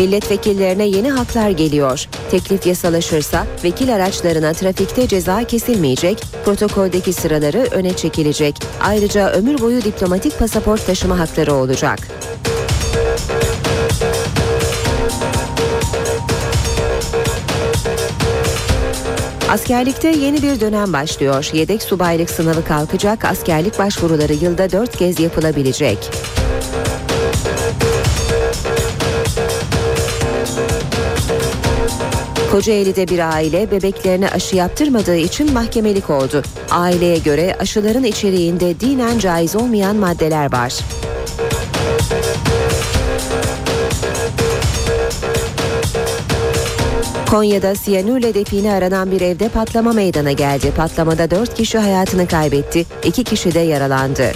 [0.01, 2.09] Milletvekillerine yeni haklar geliyor.
[2.31, 8.55] Teklif yasalaşırsa vekil araçlarına trafikte ceza kesilmeyecek, protokoldeki sıraları öne çekilecek.
[8.83, 11.99] Ayrıca ömür boyu diplomatik pasaport taşıma hakları olacak.
[19.51, 21.51] Askerlikte yeni bir dönem başlıyor.
[21.53, 25.99] Yedek subaylık sınavı kalkacak, askerlik başvuruları yılda dört kez yapılabilecek.
[32.51, 36.43] Kocaeli'de bir aile bebeklerine aşı yaptırmadığı için mahkemelik oldu.
[36.71, 40.75] Aileye göre aşıların içeriğinde dinen caiz olmayan maddeler var.
[47.31, 50.73] Konya'da siyanürle define aranan bir evde patlama meydana geldi.
[50.77, 54.33] Patlamada 4 kişi hayatını kaybetti, 2 kişi de yaralandı.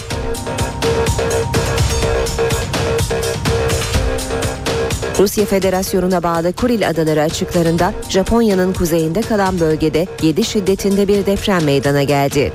[5.19, 12.03] Rusya Federasyonu'na bağlı Kuril Adaları açıklarında Japonya'nın kuzeyinde kalan bölgede 7 şiddetinde bir deprem meydana
[12.03, 12.53] geldi.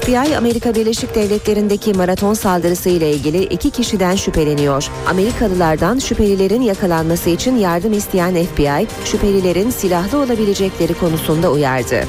[0.00, 4.88] FBI Amerika Birleşik Devletleri'ndeki maraton saldırısı ile ilgili iki kişiden şüpheleniyor.
[5.06, 12.04] Amerikalılardan şüphelilerin yakalanması için yardım isteyen FBI, şüphelilerin silahlı olabilecekleri konusunda uyardı.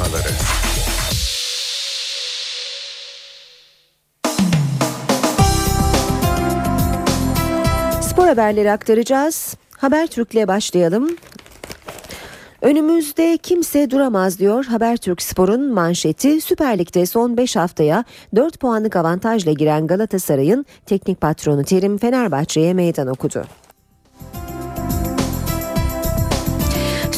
[0.00, 0.28] Sayfaları.
[8.02, 9.54] Spor haberleri aktaracağız.
[9.76, 11.16] Habertürk'le başlayalım.
[12.62, 16.40] Önümüzde kimse duramaz diyor Habertürk Spor'un manşeti.
[16.40, 18.04] Süper Lig'de son 5 haftaya
[18.36, 23.44] 4 puanlık avantajla giren Galatasaray'ın teknik patronu Terim Fenerbahçe'ye meydan okudu.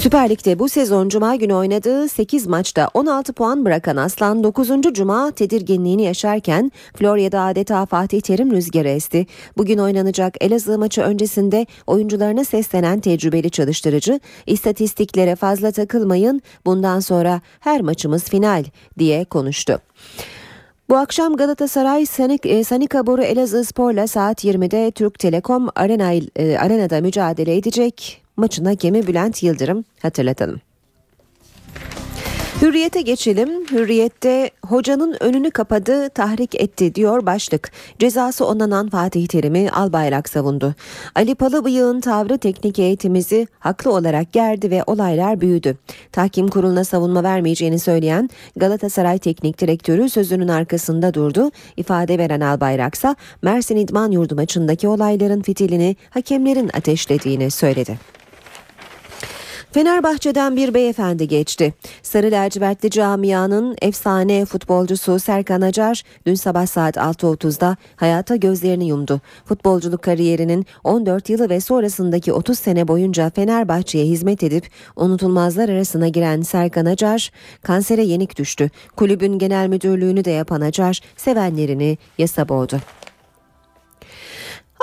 [0.03, 4.69] Süper Lig'de bu sezon Cuma günü oynadığı 8 maçta 16 puan bırakan Aslan 9.
[4.93, 9.27] Cuma tedirginliğini yaşarken Florya'da adeta Fatih Terim rüzgarı esti.
[9.57, 17.81] Bugün oynanacak Elazığ maçı öncesinde oyuncularına seslenen tecrübeli çalıştırıcı istatistiklere fazla takılmayın bundan sonra her
[17.81, 18.65] maçımız final
[18.99, 19.79] diye konuştu.
[20.88, 26.59] Bu akşam Galatasaray Sanik, e, Sanika Boru Elazığ Spor'la saat 20'de Türk Telekom Arena, e,
[26.59, 28.21] Arena'da mücadele edecek.
[28.37, 30.61] Maçın hakemi Bülent Yıldırım hatırlatalım.
[32.62, 33.49] Hürriyete geçelim.
[33.71, 37.73] Hürriyette hocanın önünü kapadı, tahrik etti diyor başlık.
[37.99, 40.75] Cezası onanan Fatih Terim'i Albayrak savundu.
[41.14, 45.77] Ali Palıbıyık'ın tavrı teknik eğitimizi haklı olarak gerdi ve olaylar büyüdü.
[46.12, 51.51] Tahkim kuruluna savunma vermeyeceğini söyleyen Galatasaray Teknik Direktörü sözünün arkasında durdu.
[51.77, 58.21] İfade veren Albayraksa Mersin İdman Yurdu maçındaki olayların fitilini hakemlerin ateşlediğini söyledi.
[59.72, 61.74] Fenerbahçe'den bir beyefendi geçti.
[62.02, 69.20] Sarı lacivertli camianın efsane futbolcusu Serkan Acar dün sabah saat 6.30'da hayata gözlerini yumdu.
[69.44, 76.42] Futbolculuk kariyerinin 14 yılı ve sonrasındaki 30 sene boyunca Fenerbahçe'ye hizmet edip unutulmazlar arasına giren
[76.42, 77.30] Serkan Acar
[77.62, 78.70] kansere yenik düştü.
[78.96, 82.80] Kulübün genel müdürlüğünü de yapan Acar sevenlerini yasa boğdu.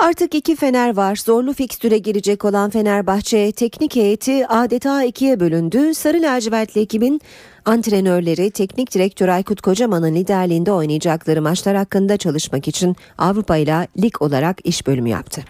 [0.02, 1.16] Artık iki Fener var.
[1.16, 5.94] Zorlu fikstüre girecek olan Fenerbahçe teknik heyeti adeta ikiye bölündü.
[5.94, 7.20] Sarı lacivertli ekibin
[7.64, 14.66] antrenörleri teknik direktör Aykut Kocaman'ın liderliğinde oynayacakları maçlar hakkında çalışmak için Avrupa ile lig olarak
[14.66, 15.44] iş bölümü yaptı.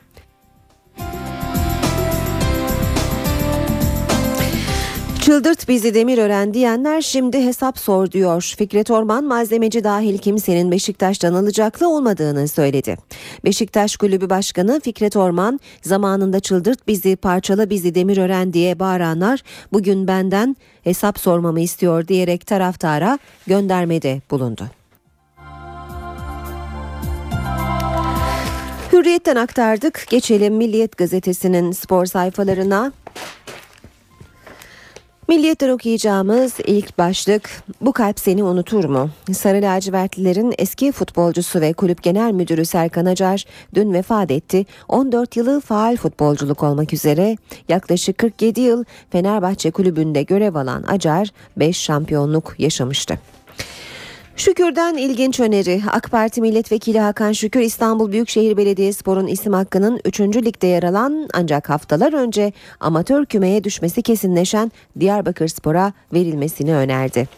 [5.31, 8.55] Çıldırt bizi Demirören diyenler şimdi hesap sor diyor.
[8.59, 12.97] Fikret Orman malzemeci dahil kimsenin Beşiktaş'tan alacaklı olmadığını söyledi.
[13.45, 20.57] Beşiktaş Kulübü Başkanı Fikret Orman zamanında çıldırt bizi parçala bizi Demirören diye bağıranlar bugün benden
[20.85, 24.65] hesap sormamı istiyor diyerek taraftara göndermede bulundu.
[28.93, 30.07] Hürriyetten aktardık.
[30.11, 32.93] Geçelim Milliyet gazetesinin spor sayfalarına.
[35.31, 39.11] Milliyetten okuyacağımız ilk başlık bu kalp seni unutur mu?
[39.33, 44.67] Sarı lacivertlilerin eski futbolcusu ve kulüp genel müdürü Serkan Acar dün vefat etti.
[44.89, 47.37] 14 yılı faal futbolculuk olmak üzere
[47.69, 53.19] yaklaşık 47 yıl Fenerbahçe kulübünde görev alan Acar 5 şampiyonluk yaşamıştı.
[54.41, 55.83] Şükür'den ilginç öneri.
[55.93, 60.21] AK Parti Milletvekili Hakan Şükür İstanbul Büyükşehir Belediyespor'un isim hakkının 3.
[60.21, 67.29] ligde yer alan ancak haftalar önce amatör kümeye düşmesi kesinleşen Diyarbakırspor'a verilmesini önerdi.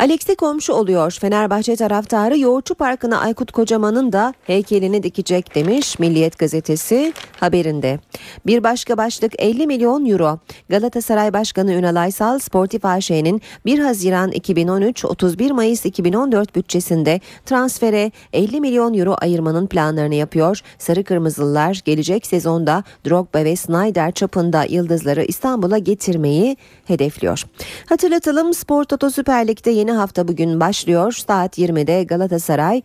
[0.00, 1.16] Alex'i komşu oluyor.
[1.20, 7.98] Fenerbahçe taraftarı Yoğurtçu Parkı'na Aykut Kocaman'ın da heykelini dikecek demiş Milliyet gazetesi haberinde.
[8.46, 10.38] Bir başka başlık 50 milyon euro.
[10.68, 18.60] Galatasaray Başkanı Ünal Aysal Sportif AŞ'nin 1 Haziran 2013 31 Mayıs 2014 bütçesinde transfere 50
[18.60, 20.60] milyon euro ayırmanın planlarını yapıyor.
[20.78, 27.44] Sarı Kırmızılılar gelecek sezonda Drogba ve Snyder çapında yıldızları İstanbul'a getirmeyi hedefliyor.
[27.88, 31.12] Hatırlatalım Spor Toto Süper Lig'de yeni hafta bugün başlıyor.
[31.12, 32.82] Saat 20'de Galatasaray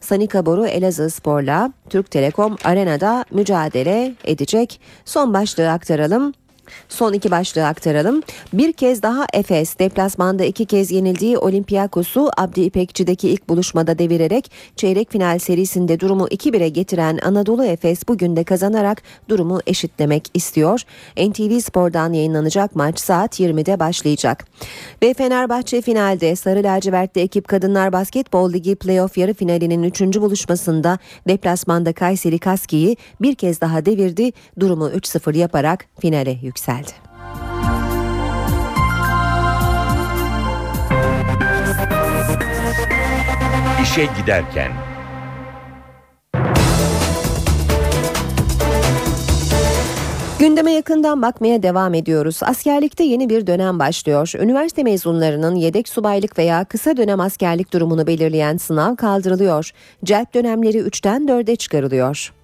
[0.00, 4.80] Sanika Boru Elazığ Spor'la Türk Telekom Arena'da mücadele edecek.
[5.04, 6.32] Son başlığı aktaralım.
[6.88, 8.22] Son iki başlığı aktaralım.
[8.52, 15.12] Bir kez daha Efes deplasmanda iki kez yenildiği Olympiakos'u Abdi İpekçi'deki ilk buluşmada devirerek çeyrek
[15.12, 20.80] final serisinde durumu 2-1'e getiren Anadolu Efes bugün de kazanarak durumu eşitlemek istiyor.
[21.16, 24.44] NTV Spor'dan yayınlanacak maç saat 20'de başlayacak.
[25.02, 30.00] Ve Fenerbahçe finalde Sarı Lacivert'te ekip Kadınlar Basketbol Ligi playoff yarı finalinin 3.
[30.00, 34.32] buluşmasında deplasmanda Kayseri Kaski'yi bir kez daha devirdi.
[34.60, 36.90] Durumu 3-0 yaparak finale yükseldi yükseldi.
[43.82, 44.72] İşe giderken
[50.38, 52.40] Gündeme yakından bakmaya devam ediyoruz.
[52.42, 54.32] Askerlikte yeni bir dönem başlıyor.
[54.40, 59.70] Üniversite mezunlarının yedek subaylık veya kısa dönem askerlik durumunu belirleyen sınav kaldırılıyor.
[60.04, 62.37] Celp dönemleri 3'ten 4'e çıkarılıyor.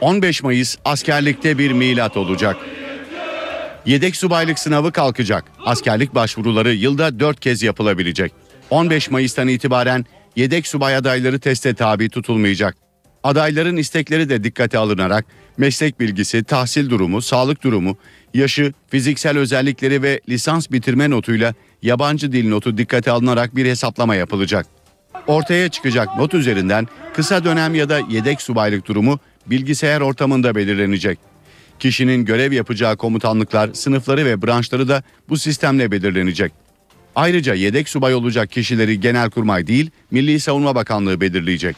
[0.00, 2.56] 15 Mayıs askerlikte bir milat olacak.
[3.86, 5.44] Yedek subaylık sınavı kalkacak.
[5.64, 8.32] Askerlik başvuruları yılda 4 kez yapılabilecek.
[8.70, 10.04] 15 Mayıs'tan itibaren
[10.36, 12.76] yedek subay adayları teste tabi tutulmayacak.
[13.22, 15.24] Adayların istekleri de dikkate alınarak
[15.56, 17.96] meslek bilgisi, tahsil durumu, sağlık durumu,
[18.34, 24.75] yaşı, fiziksel özellikleri ve lisans bitirme notuyla yabancı dil notu dikkate alınarak bir hesaplama yapılacak.
[25.26, 31.18] Ortaya çıkacak not üzerinden kısa dönem ya da yedek subaylık durumu bilgisayar ortamında belirlenecek.
[31.78, 36.52] Kişinin görev yapacağı komutanlıklar, sınıfları ve branşları da bu sistemle belirlenecek.
[37.14, 41.76] Ayrıca yedek subay olacak kişileri Genelkurmay değil, Milli Savunma Bakanlığı belirleyecek.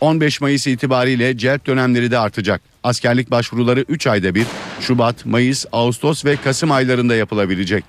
[0.00, 2.60] 15 Mayıs itibariyle celp dönemleri de artacak.
[2.82, 4.46] Askerlik başvuruları 3 ayda bir,
[4.80, 7.84] Şubat, Mayıs, Ağustos ve Kasım aylarında yapılabilecek.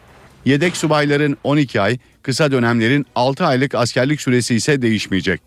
[0.46, 1.98] Yedek subayların 12 ay,
[2.30, 5.42] kısa dönemlerin 6 aylık askerlik süresi ise değişmeyecek.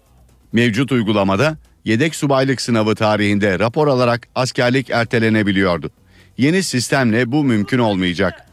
[0.53, 5.91] Mevcut uygulamada yedek subaylık sınavı tarihinde rapor alarak askerlik ertelenebiliyordu.
[6.39, 8.47] Yeni sistemle bu mümkün olmayacak.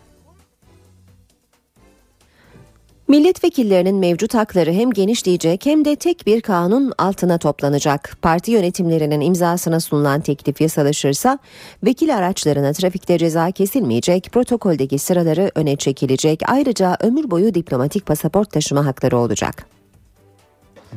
[3.10, 8.18] Milletvekillerinin mevcut hakları hem genişleyecek hem de tek bir kanun altına toplanacak.
[8.22, 11.40] Parti yönetimlerinin imzasına sunulan teklif yasalaşırsa
[11.84, 16.42] vekil araçlarına trafikte ceza kesilmeyecek, protokoldeki sıraları öne çekilecek.
[16.48, 19.66] Ayrıca ömür boyu diplomatik pasaport taşıma hakları olacak.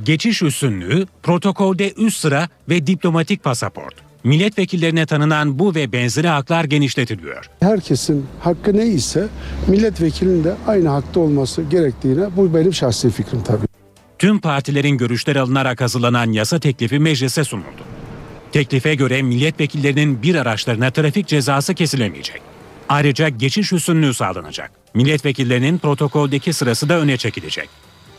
[0.05, 4.12] geçiş üstünlüğü, protokolde üst sıra ve diplomatik pasaport.
[4.25, 7.51] Milletvekillerine tanınan bu ve benzeri haklar genişletiliyor.
[7.61, 9.29] Herkesin hakkı neyse
[9.69, 13.67] milletvekilinin de aynı hakta olması gerektiğine bu benim şahsi fikrim tabii.
[14.19, 17.83] Tüm partilerin görüşleri alınarak hazırlanan yasa teklifi meclise sunuldu.
[18.53, 22.43] Teklife göre milletvekillerinin bir araçlarına trafik cezası kesilemeyecek.
[22.89, 24.71] Ayrıca geçiş üstünlüğü sağlanacak.
[24.95, 27.69] Milletvekillerinin protokoldeki sırası da öne çekilecek.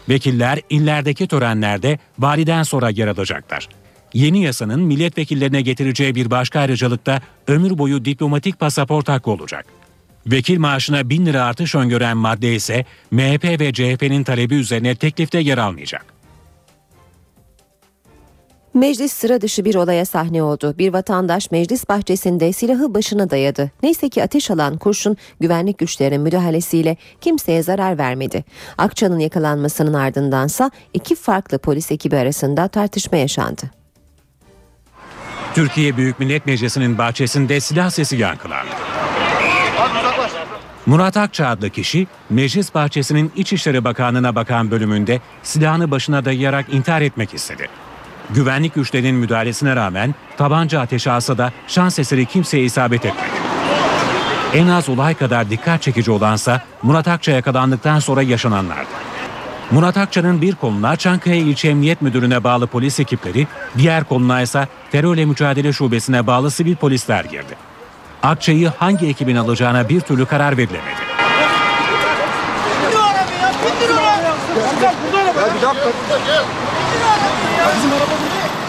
[0.09, 3.69] Vekiller illerdeki törenlerde validen sonra yer alacaklar.
[4.13, 9.65] Yeni yasanın milletvekillerine getireceği bir başka ayrıcalıkta ömür boyu diplomatik pasaport hakkı olacak.
[10.27, 15.57] Vekil maaşına 1000 lira artış öngören madde ise MHP ve CHP'nin talebi üzerine teklifte yer
[15.57, 16.13] almayacak.
[18.73, 20.75] Meclis sıra dışı bir olaya sahne oldu.
[20.77, 23.71] Bir vatandaş meclis bahçesinde silahı başına dayadı.
[23.83, 28.43] Neyse ki ateş alan kurşun güvenlik güçlerinin müdahalesiyle kimseye zarar vermedi.
[28.77, 33.82] Akça'nın yakalanmasının ardındansa iki farklı polis ekibi arasında tartışma yaşandı.
[35.55, 38.69] Türkiye Büyük Millet Meclisi'nin bahçesinde silah sesi yankılandı.
[40.85, 47.33] Murat Akça adlı kişi meclis bahçesinin İçişleri Bakanlığı'na bakan bölümünde silahını başına dayayarak intihar etmek
[47.33, 47.67] istedi.
[48.29, 53.27] Güvenlik güçlerinin müdahalesine rağmen tabanca ateşi alsa da şans eseri kimseye isabet etmedi.
[54.53, 59.12] En az olay kadar dikkat çekici olansa Murat Akça yakalandıktan sonra yaşananlardı.
[59.73, 63.47] Murat Akça'nın bir koluna Çankaya İlçe Emniyet Müdürlüğü'ne bağlı polis ekipleri,
[63.77, 67.55] diğer koluna ise terörle mücadele şubesine bağlı sivil polisler girdi.
[68.23, 71.03] Akça'yı hangi ekibin alacağına bir türlü karar verilemedi.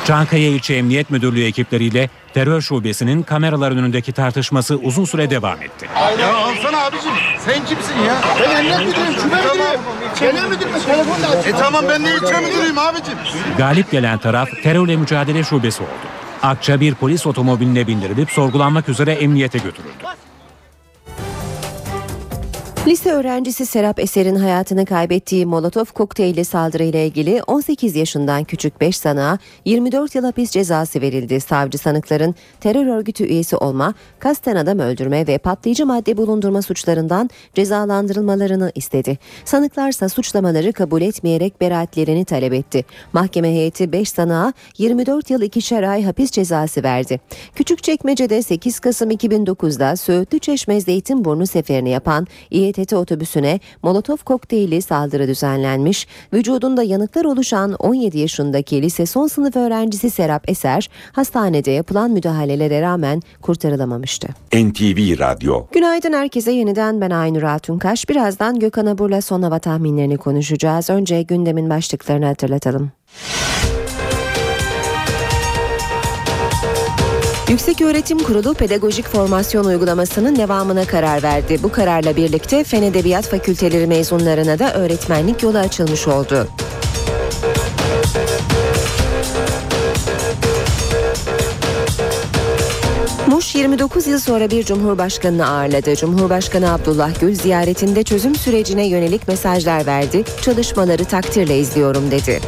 [0.05, 5.87] Çankaya İlçe Emniyet Müdürlüğü ekipleriyle terör şubesinin kameraların önündeki tartışması uzun süre devam etti.
[6.21, 7.13] Ya alsana abicim.
[7.39, 8.15] Sen kimsin ya?
[8.41, 9.81] Ben emniyet müdürüyüm, şube müdürüyüm.
[10.21, 11.47] Genel müdürüm, telefonla aç.
[11.47, 13.15] E tamam ben de ilçe müdürüyüm abicim.
[13.59, 15.91] Galip gelen taraf terörle mücadele şubesi oldu.
[16.43, 20.05] Akça bir polis otomobiline bindirilip sorgulanmak üzere emniyete götürüldü.
[22.87, 29.39] Lise öğrencisi Serap Eser'in hayatını kaybettiği Molotov kokteyli saldırıyla ilgili 18 yaşından küçük 5 sanığa
[29.65, 31.41] 24 yıl hapis cezası verildi.
[31.41, 38.73] Savcı sanıkların terör örgütü üyesi olma, kasten adam öldürme ve patlayıcı madde bulundurma suçlarından cezalandırılmalarını
[38.75, 39.19] istedi.
[39.45, 42.85] Sanıklarsa suçlamaları kabul etmeyerek beraatlerini talep etti.
[43.13, 47.21] Mahkeme heyeti 5 sanığa 24 yıl 2'şer ay hapis cezası verdi.
[47.55, 52.27] Küçükçekmece'de 8 Kasım 2009'da Söğütlü Çeşme Zeytinburnu seferini yapan
[52.79, 56.07] İETT otobüsüne Molotov kokteyli saldırı düzenlenmiş.
[56.33, 63.23] Vücudunda yanıklar oluşan 17 yaşındaki lise son sınıf öğrencisi Serap Eser hastanede yapılan müdahalelere rağmen
[63.43, 64.29] kurtarılamamıştı.
[64.53, 68.09] NTV Radyo Günaydın herkese yeniden ben Aynur Altunkaş.
[68.09, 70.91] Birazdan Gökhan Abur'la son hava tahminlerini konuşacağız.
[70.91, 72.93] Önce gündemin başlıklarını hatırlatalım.
[77.49, 81.59] Yükseköğretim Kurulu pedagojik formasyon uygulamasının devamına karar verdi.
[81.63, 86.49] Bu kararla birlikte Fen Edebiyat Fakülteleri mezunlarına da öğretmenlik yolu açılmış oldu.
[93.27, 95.97] Muş 29 yıl sonra bir cumhurbaşkanını ağırladı.
[95.97, 100.25] Cumhurbaşkanı Abdullah Gül ziyaretinde çözüm sürecine yönelik mesajlar verdi.
[100.43, 102.41] Çalışmaları takdirle izliyorum dedi.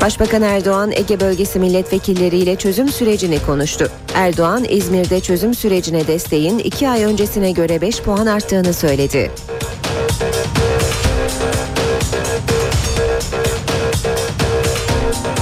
[0.00, 3.88] Başbakan Erdoğan Ege bölgesi milletvekilleriyle çözüm sürecini konuştu.
[4.14, 9.30] Erdoğan İzmir'de çözüm sürecine desteğin 2 ay öncesine göre 5 puan arttığını söyledi.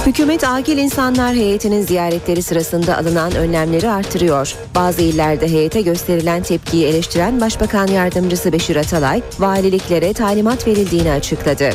[0.05, 4.55] Hükümet Akil İnsanlar Heyeti'nin ziyaretleri sırasında alınan önlemleri artırıyor.
[4.75, 11.69] Bazı illerde heyete gösterilen tepkiyi eleştiren Başbakan Yardımcısı Beşir Atalay, valiliklere talimat verildiğini açıkladı.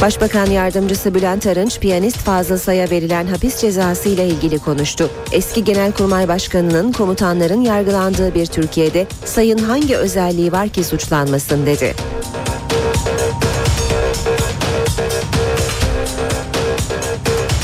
[0.00, 5.10] Başbakan Yardımcısı Bülent Arınç, piyanist Fazıl Say'a verilen hapis cezası ile ilgili konuştu.
[5.32, 11.94] Eski Genelkurmay Başkanı'nın komutanların yargılandığı bir Türkiye'de Say'ın hangi özelliği var ki suçlanmasın dedi.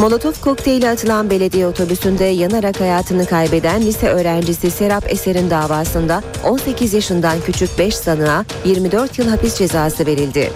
[0.01, 7.37] Molotov kokteyli atılan belediye otobüsünde yanarak hayatını kaybeden lise öğrencisi Serap Eser'in davasında 18 yaşından
[7.47, 10.51] küçük 5 sanığa 24 yıl hapis cezası verildi.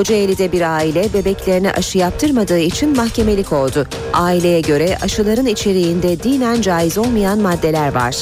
[0.00, 3.86] Kocaeli'de bir aile bebeklerine aşı yaptırmadığı için mahkemelik oldu.
[4.12, 8.16] Aileye göre aşıların içeriğinde dinen caiz olmayan maddeler var.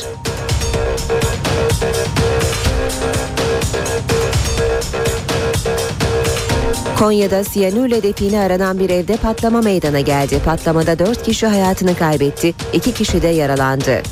[6.98, 10.40] Konya'da siyanürle define aranan bir evde patlama meydana geldi.
[10.44, 14.02] Patlamada 4 kişi hayatını kaybetti, 2 kişi de yaralandı.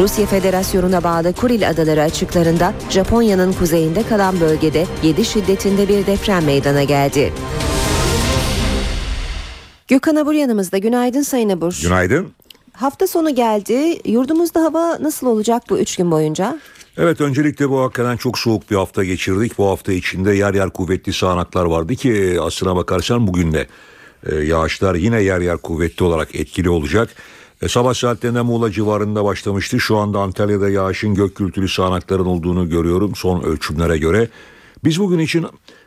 [0.00, 6.82] Rusya Federasyonu'na bağlı Kuril Adaları açıklarında Japonya'nın kuzeyinde kalan bölgede 7 şiddetinde bir deprem meydana
[6.82, 7.32] geldi.
[9.88, 10.78] Gökhan Abur yanımızda.
[10.78, 11.78] Günaydın Sayın Abur.
[11.82, 12.32] Günaydın.
[12.72, 13.98] Hafta sonu geldi.
[14.04, 16.58] Yurdumuzda hava nasıl olacak bu 3 gün boyunca?
[16.98, 19.58] Evet öncelikle bu hakikaten çok soğuk bir hafta geçirdik.
[19.58, 23.66] Bu hafta içinde yer yer kuvvetli sağanaklar vardı ki aslına bakarsan bugün de
[24.26, 27.08] e, yağışlar yine yer yer kuvvetli olarak etkili olacak.
[27.62, 29.80] E, sabah saatlerinde Muğla civarında başlamıştı.
[29.80, 34.28] Şu anda Antalya'da yağışın gök gürültülü sağanakların olduğunu görüyorum son ölçümlere göre.
[34.84, 35.46] Biz bugün için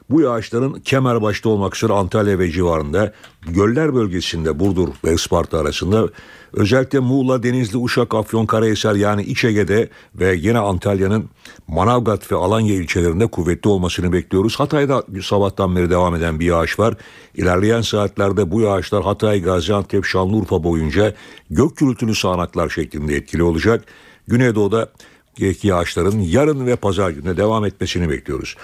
[0.10, 3.14] bu yağışların kemer başta olmak üzere Antalya ve civarında
[3.48, 6.10] göller bölgesinde Burdur ve Isparta arasında
[6.54, 11.30] özellikle Muğla, Denizli, Uşak, Afyon, Karahisar yani İç Ege'de ve yine Antalya'nın
[11.68, 14.60] Manavgat ve Alanya ilçelerinde kuvvetli olmasını bekliyoruz.
[14.60, 16.96] Hatay'da sabahtan beri devam eden bir yağış var.
[17.36, 21.14] İlerleyen saatlerde bu yağışlar Hatay, Gaziantep, Şanlıurfa boyunca
[21.50, 23.86] gök gürültülü sağanaklar şeklinde etkili olacak.
[24.28, 24.90] Güneydoğu'da
[25.64, 28.56] yağışların yarın ve pazar gününe devam etmesini bekliyoruz.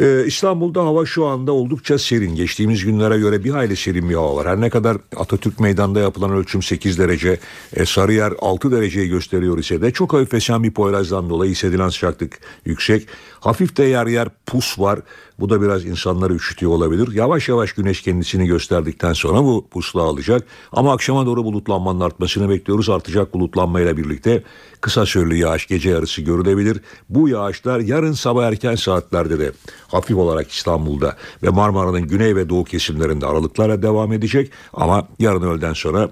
[0.00, 2.34] Ee, İstanbul'da hava şu anda oldukça serin.
[2.34, 4.46] Geçtiğimiz günlere göre bir hayli serin bir hava var.
[4.46, 7.38] Her ne kadar Atatürk Meydanı'nda yapılan ölçüm 8 derece,
[7.76, 12.38] e, Sarıyer 6 dereceyi gösteriyor ise de çok hafif esen bir Poyraz'dan dolayı hissedilen sıcaklık
[12.64, 13.08] yüksek.
[13.40, 15.00] Hafif de yer yer pus var.
[15.40, 17.12] Bu da biraz insanları üşütüyor olabilir.
[17.12, 20.46] Yavaş yavaş güneş kendisini gösterdikten sonra bu puslu alacak.
[20.72, 22.90] Ama akşama doğru bulutlanmanın artmasını bekliyoruz.
[22.90, 24.42] Artacak bulutlanmayla birlikte
[24.80, 26.80] kısa süreli yağış gece yarısı görülebilir.
[27.08, 29.52] Bu yağışlar yarın sabah erken saatlerde de
[29.88, 34.50] hafif olarak İstanbul'da ve Marmara'nın güney ve doğu kesimlerinde aralıklarla devam edecek.
[34.72, 36.10] Ama yarın öğleden sonra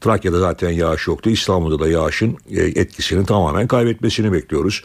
[0.00, 1.30] Trakya'da zaten yağış yoktu.
[1.30, 4.82] İstanbul'da da yağışın e, etkisini tamamen kaybetmesini bekliyoruz.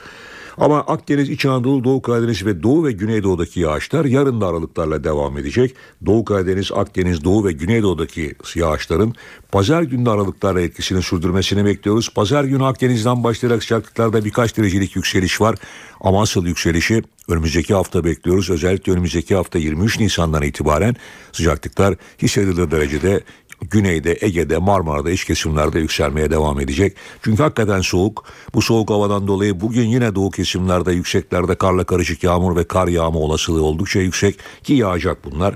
[0.58, 5.38] Ama Akdeniz, İç Anadolu, Doğu Karadeniz ve Doğu ve Güneydoğu'daki yağışlar yarın da aralıklarla devam
[5.38, 5.76] edecek.
[6.06, 9.14] Doğu Karadeniz, Akdeniz, Doğu ve Güneydoğu'daki yağışların
[9.52, 12.10] pazar günü aralıklarla etkisini sürdürmesini bekliyoruz.
[12.16, 15.56] Pazar günü Akdeniz'den başlayarak sıcaklıklarda birkaç derecelik yükseliş var.
[16.02, 18.50] Ama asıl yükselişi önümüzdeki hafta bekliyoruz.
[18.50, 20.96] Özellikle önümüzdeki hafta 23 Nisan'dan itibaren
[21.32, 23.22] sıcaklıklar hissedilir derecede
[23.62, 26.96] güneyde, Ege'de, Marmara'da iç kesimlerde yükselmeye devam edecek.
[27.22, 28.26] Çünkü hakikaten soğuk.
[28.54, 33.20] Bu soğuk havadan dolayı bugün yine doğu kesimlerde yükseklerde karla karışık yağmur ve kar yağma
[33.20, 35.56] olasılığı oldukça yüksek ki yağacak bunlar.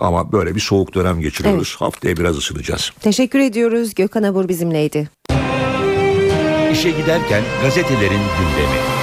[0.00, 1.68] Ama böyle bir soğuk dönem geçiriyoruz.
[1.70, 1.80] Evet.
[1.80, 2.90] Haftaya biraz ısınacağız.
[3.00, 3.94] Teşekkür ediyoruz.
[3.94, 5.10] Gökhan Abur bizimleydi.
[6.72, 8.99] İşe giderken gazetelerin gündemi.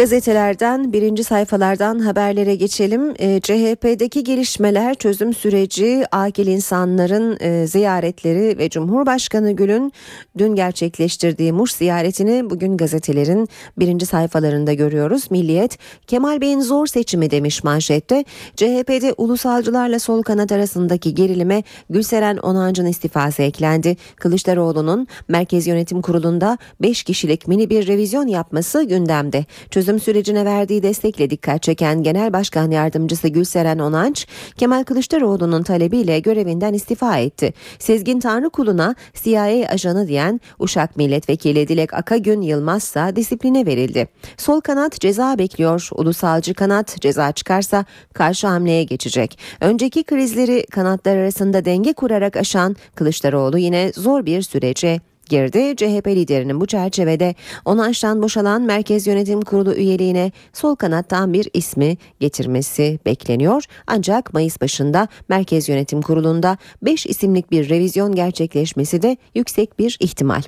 [0.00, 3.14] Gazetelerden birinci sayfalardan haberlere geçelim.
[3.18, 9.92] E, CHP'deki gelişmeler, çözüm süreci, akil insanların e, ziyaretleri ve Cumhurbaşkanı Gül'ün
[10.38, 13.48] dün gerçekleştirdiği Muş ziyaretini bugün gazetelerin
[13.78, 15.30] birinci sayfalarında görüyoruz.
[15.30, 18.24] Milliyet, Kemal Bey'in zor seçimi demiş manşette.
[18.56, 23.96] CHP'de ulusalcılarla sol kanat arasındaki gerilime Gülseren Onancı'nın istifası eklendi.
[24.16, 29.44] Kılıçdaroğlu'nun Merkez Yönetim Kurulu'nda 5 kişilik mini bir revizyon yapması gündemde.
[29.70, 34.26] Çözüm çözüm sürecine verdiği destekle dikkat çeken Genel Başkan Yardımcısı Gülseren Onanç,
[34.56, 37.54] Kemal Kılıçdaroğlu'nun talebiyle görevinden istifa etti.
[37.78, 44.08] Sezgin Tanrıkulu'na CIA ajanı diyen Uşak Milletvekili Dilek Akagün Yılmazsa disipline verildi.
[44.36, 47.84] Sol kanat ceza bekliyor, ulusalcı kanat ceza çıkarsa
[48.14, 49.38] karşı hamleye geçecek.
[49.60, 55.00] Önceki krizleri kanatlar arasında denge kurarak aşan Kılıçdaroğlu yine zor bir sürece
[55.30, 55.76] girdi.
[55.76, 62.98] CHP liderinin bu çerçevede onayştan boşalan Merkez Yönetim Kurulu üyeliğine sol kanattan bir ismi getirmesi
[63.06, 63.64] bekleniyor.
[63.86, 70.42] Ancak Mayıs başında Merkez Yönetim Kurulu'nda 5 isimlik bir revizyon gerçekleşmesi de yüksek bir ihtimal.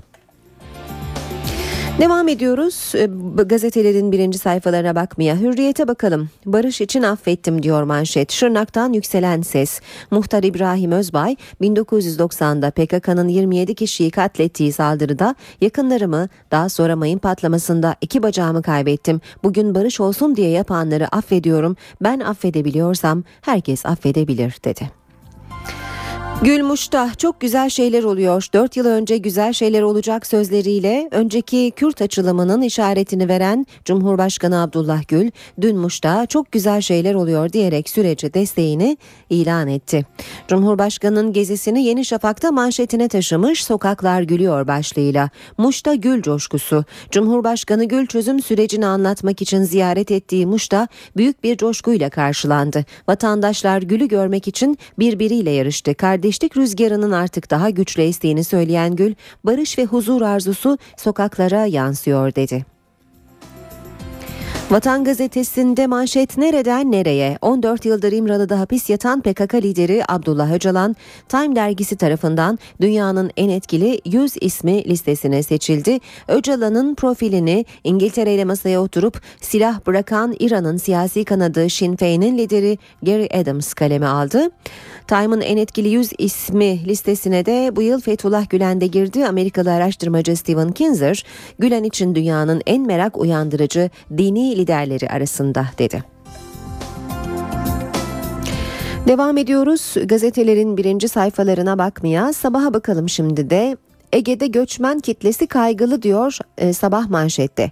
[2.03, 3.09] Devam ediyoruz ee,
[3.45, 5.37] gazetelerin birinci sayfalarına bakmaya.
[5.37, 6.31] Hürriyete bakalım.
[6.47, 8.33] Barış için affettim diyor manşet.
[8.33, 9.81] Şırnak'tan yükselen ses.
[10.11, 18.23] Muhtar İbrahim Özbay 1990'da PKK'nın 27 kişiyi katlettiği saldırıda yakınlarımı daha sonra mayın patlamasında iki
[18.23, 19.21] bacağımı kaybettim.
[19.43, 21.77] Bugün barış olsun diye yapanları affediyorum.
[22.01, 25.02] Ben affedebiliyorsam herkes affedebilir dedi.
[26.45, 28.47] Gülmuş'ta çok güzel şeyler oluyor.
[28.53, 35.31] 4 yıl önce güzel şeyler olacak sözleriyle önceki Kürt açılımının işaretini veren Cumhurbaşkanı Abdullah Gül,
[35.61, 38.97] dün Muş'ta çok güzel şeyler oluyor diyerek sürece desteğini
[39.31, 40.07] ilan etti.
[40.49, 45.31] Cumhurbaşkanının gezisini Yeni Şafak'ta manşetine taşımış Sokaklar Gülüyor başlığıyla.
[45.59, 46.85] Muş'ta gül coşkusu.
[47.11, 52.85] Cumhurbaşkanı Gül çözüm sürecini anlatmak için ziyaret ettiği Muş'ta büyük bir coşkuyla karşılandı.
[53.09, 55.95] Vatandaşlar gülü görmek için birbiriyle yarıştı.
[55.95, 59.15] Kardeş kardeşlik rüzgarının artık daha güçlü estiğini söyleyen Gül,
[59.45, 62.72] barış ve huzur arzusu sokaklara yansıyor dedi.
[64.73, 67.39] Vatan gazetesinde manşet nereden nereye?
[67.43, 70.97] 14 yıldır İmralı'da hapis yatan PKK lideri Abdullah Öcalan,
[71.29, 75.99] Time dergisi tarafından dünyanın en etkili 100 ismi listesine seçildi.
[76.29, 83.41] Öcalan'ın profilini İngiltere ile masaya oturup silah bırakan İran'ın siyasi kanadı Sinn Féin'in lideri Gary
[83.41, 84.51] Adams kaleme aldı.
[85.07, 89.27] Time'ın en etkili 100 ismi listesine de bu yıl Fethullah Gülen de girdi.
[89.27, 91.25] Amerikalı araştırmacı Steven Kinzer,
[91.59, 96.05] Gülen için dünyanın en merak uyandırıcı dini liderleri arasında dedi.
[99.07, 103.77] Devam ediyoruz gazetelerin birinci sayfalarına bakmaya sabaha bakalım şimdi de
[104.13, 107.71] Ege'de göçmen kitlesi kaygılı diyor e, sabah manşette.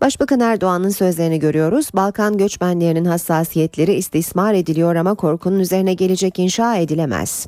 [0.00, 1.90] Başbakan Erdoğan'ın sözlerini görüyoruz.
[1.94, 7.46] Balkan göçmenlerinin hassasiyetleri istismar ediliyor ama korkunun üzerine gelecek inşa edilemez.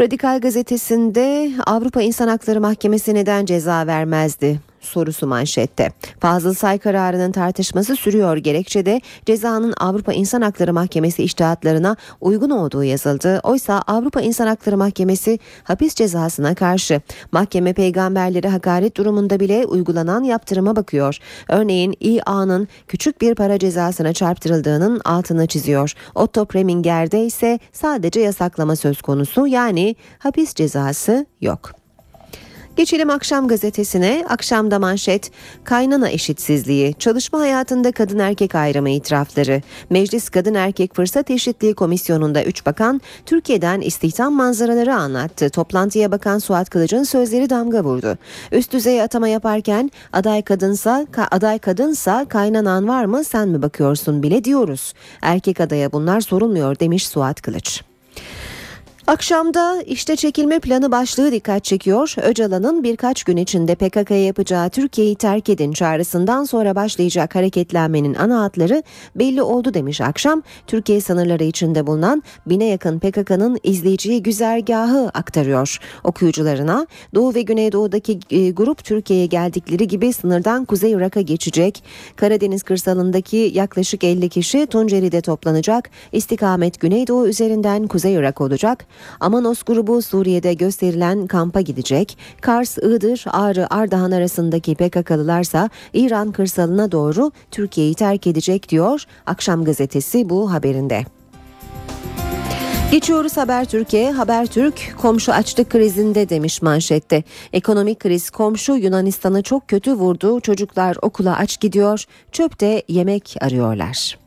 [0.00, 4.60] Radikal gazetesinde Avrupa İnsan Hakları Mahkemesi neden ceza vermezdi?
[4.84, 5.92] Sorusu manşette.
[6.20, 13.40] Fazıl Say kararının tartışması sürüyor gerekçede cezanın Avrupa İnsan Hakları Mahkemesi iştihatlarına uygun olduğu yazıldı.
[13.42, 17.00] Oysa Avrupa İnsan Hakları Mahkemesi hapis cezasına karşı
[17.32, 21.18] mahkeme peygamberleri hakaret durumunda bile uygulanan yaptırıma bakıyor.
[21.48, 25.92] Örneğin İA'nın küçük bir para cezasına çarptırıldığının altını çiziyor.
[26.14, 31.83] Otto Preminger'de ise sadece yasaklama söz konusu yani hapis cezası yok.
[32.76, 34.24] Geçelim akşam gazetesine.
[34.28, 35.30] Akşamda manşet
[35.64, 39.62] kaynana eşitsizliği, çalışma hayatında kadın erkek ayrımı itirafları.
[39.90, 45.50] Meclis Kadın Erkek Fırsat Eşitliği Komisyonu'nda 3 bakan Türkiye'den istihdam manzaraları anlattı.
[45.50, 48.18] Toplantıya bakan Suat Kılıç'ın sözleri damga vurdu.
[48.52, 54.22] Üst düzey atama yaparken aday kadınsa ka, aday kadınsa kaynanan var mı sen mi bakıyorsun
[54.22, 54.94] bile diyoruz.
[55.22, 57.82] Erkek adaya bunlar sorulmuyor demiş Suat Kılıç.
[59.06, 62.14] Akşamda işte çekilme planı başlığı dikkat çekiyor.
[62.22, 68.82] Öcalan'ın birkaç gün içinde PKK'ya yapacağı Türkiye'yi terk edin çağrısından sonra başlayacak hareketlenmenin ana hatları
[69.16, 70.42] belli oldu demiş akşam.
[70.66, 76.86] Türkiye sınırları içinde bulunan bine yakın PKK'nın izleyiciyi güzergahı aktarıyor okuyucularına.
[77.14, 81.84] Doğu ve Güneydoğu'daki e, grup Türkiye'ye geldikleri gibi sınırdan Kuzey Irak'a geçecek.
[82.16, 85.90] Karadeniz kırsalındaki yaklaşık 50 kişi Tunceli'de toplanacak.
[86.12, 88.86] İstikamet Güneydoğu üzerinden Kuzey Irak olacak.
[89.20, 92.18] Amanos grubu Suriye'de gösterilen kampa gidecek.
[92.40, 100.28] Kars, Iğdır, Ağrı, Ardahan arasındaki PKK'lılarsa İran kırsalına doğru Türkiye'yi terk edecek diyor Akşam gazetesi
[100.28, 101.04] bu haberinde.
[102.90, 104.12] Geçiyoruz Haber Türkiye.
[104.12, 107.22] Habertürk komşu açlık krizinde demiş manşette.
[107.52, 110.40] Ekonomik kriz komşu Yunanistan'ı çok kötü vurdu.
[110.40, 112.04] Çocuklar okula aç gidiyor.
[112.32, 114.23] Çöpte yemek arıyorlar.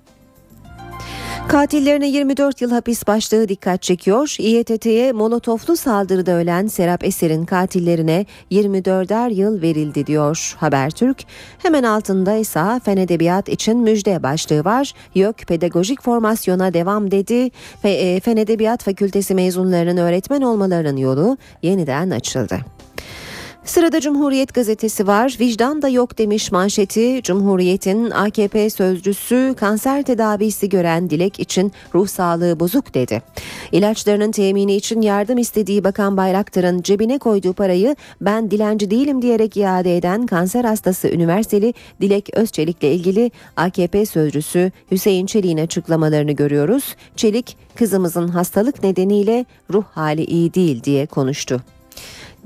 [1.47, 4.35] Katillerine 24 yıl hapis başlığı dikkat çekiyor.
[4.39, 11.23] İETT'ye molotoflu saldırıda ölen Serap Eser'in katillerine 24'er yıl verildi diyor Habertürk.
[11.57, 14.93] Hemen altında ise fen edebiyat için müjde başlığı var.
[15.15, 17.49] Yok pedagojik formasyona devam dedi.
[17.81, 22.59] Fe, fen edebiyat fakültesi mezunlarının öğretmen olmalarının yolu yeniden açıldı.
[23.67, 25.37] Sırada Cumhuriyet gazetesi var.
[25.39, 27.21] Vicdan da yok demiş manşeti.
[27.23, 33.21] Cumhuriyet'in AKP sözcüsü kanser tedavisi gören Dilek için ruh sağlığı bozuk dedi.
[33.71, 39.97] İlaçlarının temini için yardım istediği Bakan Bayraktar'ın cebine koyduğu parayı ben dilenci değilim diyerek iade
[39.97, 46.95] eden kanser hastası üniversiteli Dilek Özçelik'le ilgili AKP sözcüsü Hüseyin Çelik'in açıklamalarını görüyoruz.
[47.15, 51.61] Çelik kızımızın hastalık nedeniyle ruh hali iyi değil diye konuştu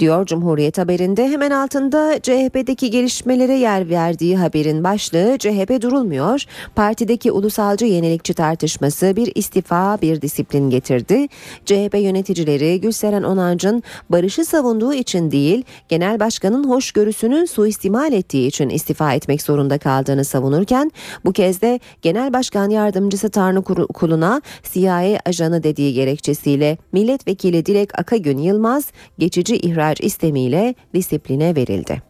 [0.02, 1.30] diyor Cumhuriyet haberinde.
[1.30, 6.44] Hemen altında CHP'deki gelişmelere yer verdiği haberin başlığı CHP durulmuyor.
[6.76, 11.28] Partideki ulusalcı yenilikçi tartışması bir istifa bir disiplin getirdi.
[11.66, 19.14] CHP yöneticileri Gülseren Onancı'nın barışı savunduğu için değil genel başkanın hoşgörüsünü suistimal ettiği için istifa
[19.14, 20.92] etmek zorunda kaldığını savunurken
[21.26, 24.42] bu kez de genel başkan yardımcısı Tanrı Kulu'na
[24.74, 28.86] CIA ajanı dediği gerekçesiyle milletvekili Dilek Akagün Yılmaz
[29.20, 32.02] geçici ihraç istemiyle disipline verildi.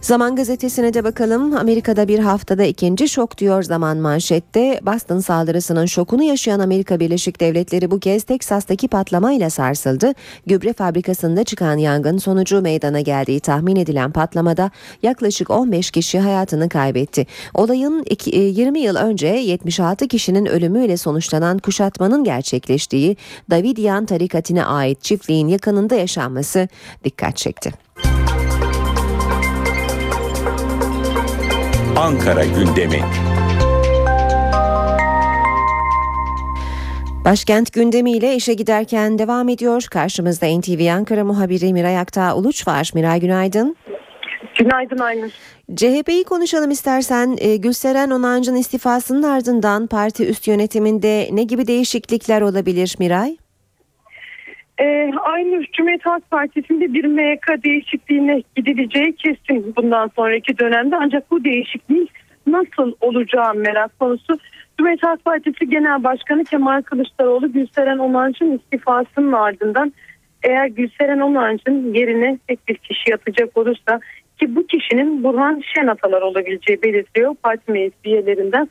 [0.00, 1.56] Zaman gazetesine de bakalım.
[1.56, 4.80] Amerika'da bir haftada ikinci şok diyor zaman manşette.
[4.82, 10.12] Boston saldırısının şokunu yaşayan Amerika Birleşik Devletleri bu kez Teksas'taki patlamayla sarsıldı.
[10.46, 14.70] Gübre fabrikasında çıkan yangın sonucu meydana geldiği tahmin edilen patlamada
[15.02, 17.26] yaklaşık 15 kişi hayatını kaybetti.
[17.54, 23.16] Olayın 20 yıl önce 76 kişinin ölümüyle sonuçlanan kuşatmanın gerçekleştiği
[23.50, 26.68] Davidian tarikatine ait çiftliğin yakınında yaşanması
[27.04, 27.87] dikkat çekti.
[31.98, 33.00] Ankara gündemi.
[37.24, 39.86] Başkent gündemiyle işe giderken devam ediyor.
[39.90, 42.90] Karşımızda NTV Ankara muhabiri Miray Aktağ Uluç var.
[42.94, 43.76] Miray günaydın.
[44.58, 45.30] Günaydın Aynur.
[45.76, 47.36] CHP'yi konuşalım istersen.
[47.40, 53.36] E, Gülseren Onancı'nın istifasının ardından parti üst yönetiminde ne gibi değişiklikler olabilir Miray?
[54.80, 60.96] Ee, aynı Cumhuriyet Halk Partisi'nde bir MYK değişikliğine gidileceği kesin bundan sonraki dönemde.
[60.96, 62.08] Ancak bu değişikliğin
[62.46, 64.38] nasıl olacağı merak konusu.
[64.78, 69.92] Cumhuriyet Halk Partisi Genel Başkanı Kemal Kılıçdaroğlu Gülseren Onancı'nın istifasının ardından
[70.42, 74.00] eğer Gülseren Onancı'nın yerine tek bir kişi yapacak olursa
[74.40, 78.68] ki bu kişinin Burhan Şenatalar olabileceği belirtiliyor parti meclis üyelerinden.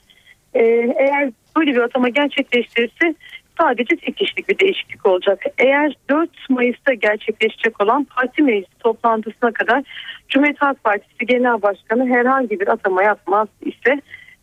[0.54, 0.64] Ee,
[0.98, 3.16] eğer böyle bir atama gerçekleştirirse
[3.60, 5.44] sadece tek kişilik bir değişiklik olacak.
[5.58, 9.84] Eğer 4 Mayıs'ta gerçekleşecek olan parti meclisi toplantısına kadar
[10.30, 14.02] Cumhuriyet Halk Partisi Genel Başkanı herhangi bir atama yapmaz ise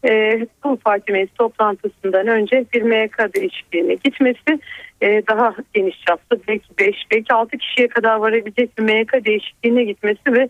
[0.09, 4.61] e, bu parti meclisi toplantısından önce bir MYK değişikliğine gitmesi
[5.01, 10.33] e, daha geniş çaplı belki 5 belki 6 kişiye kadar varabilecek bir MYK değişikliğine gitmesi
[10.33, 10.49] ve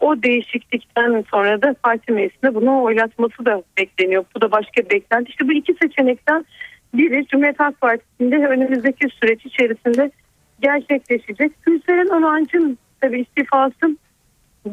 [0.00, 4.24] o değişiklikten sonra da parti meclisinde bunu oylatması da bekleniyor.
[4.36, 5.30] Bu da başka beklenti.
[5.30, 6.44] İşte bu iki seçenekten
[6.94, 10.10] biri Cumhuriyet Halk Partisi'nde önümüzdeki süreç içerisinde
[10.60, 11.52] gerçekleşecek.
[11.62, 13.96] Gülseren Onancı'nın tabii istifası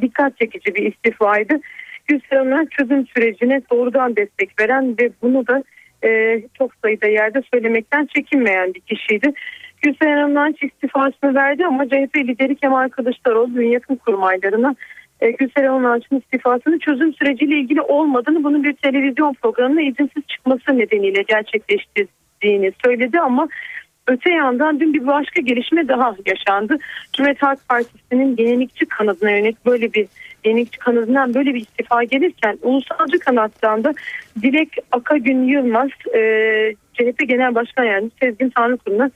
[0.02, 1.60] dikkat çekici bir istifaydı.
[2.08, 5.64] Gülseren Onancı çözüm sürecine doğrudan destek veren ve bunu da
[6.04, 9.34] e, çok sayıda yerde söylemekten çekinmeyen bir kişiydi.
[9.82, 14.76] Gülseren Onancı istifasını verdi ama CHP lideri Kemal Kılıçdaroğlu dün yakın kurmaylarına
[15.24, 21.22] e, Gülseren Onancı'nın istifasının çözüm süreciyle ilgili olmadığını bunun bir televizyon programına izinsiz çıkması nedeniyle
[21.22, 23.48] gerçekleştirdiğini söyledi ama
[24.08, 26.78] öte yandan dün bir başka gelişme daha yaşandı.
[27.14, 30.08] Cumhuriyet Halk Partisi'nin yenilikçi kanadına yönelik böyle bir
[30.46, 33.94] yenilikçi kanadından böyle bir istifa gelirken ulusalcı kanattan da
[34.42, 36.20] Dilek Akagün Yılmaz e,
[36.94, 39.12] CHP Genel Başkan Yardımcısı Sezgin Tanrıkulu'na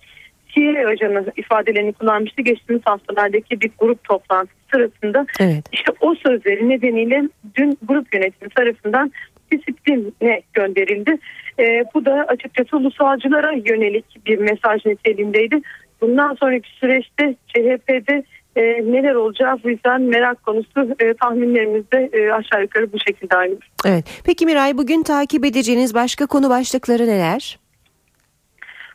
[0.58, 2.42] CIA ajanı ifadelerini kullanmıştı.
[2.42, 5.66] Geçtiğimiz haftalardaki bir grup toplantısı sırasında evet.
[5.72, 7.24] işte o sözleri nedeniyle
[7.56, 9.12] dün grup yönetimi tarafından
[9.52, 11.18] disipline gönderildi.
[11.60, 15.62] E, bu da açıkçası ulusalcılara yönelik bir mesaj niteliğindeydi.
[16.02, 18.24] Bundan sonraki süreçte CHP'de
[18.56, 23.36] e, neler olacağı bu yüzden merak konusu e, tahminlerimiz de e, aşağı yukarı bu şekilde
[23.36, 23.56] aynı.
[23.86, 24.22] Evet.
[24.26, 27.60] Peki Miray bugün takip edeceğiniz başka konu başlıkları neler?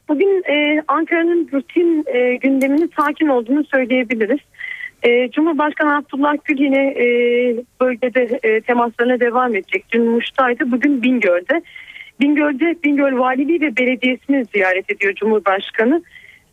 [0.08, 4.40] Bugün e, Ankara'nın rutin e, gündeminin sakin olduğunu söyleyebiliriz.
[5.02, 7.06] E, Cumhurbaşkanı Abdullah Gül yine e,
[7.80, 9.84] bölgede e, temaslarına devam edecek.
[9.92, 11.62] Dün Muş'taydı, bugün Bingöl'de.
[12.20, 16.02] Bingöl'de Bingöl Valiliği ve Belediyesi'ni ziyaret ediyor Cumhurbaşkanı.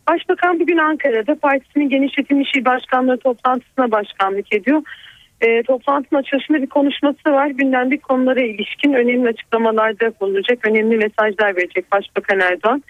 [0.10, 4.82] Başbakan bugün Ankara'da partisinin genişletilmiş il başkanlığı toplantısına başkanlık ediyor.
[5.42, 7.48] E, toplantının açılışında bir konuşması var.
[7.48, 12.84] Gündemdeki konulara ilişkin önemli açıklamalarda bulunacak, önemli mesajlar verecek Başbakan Erdoğan.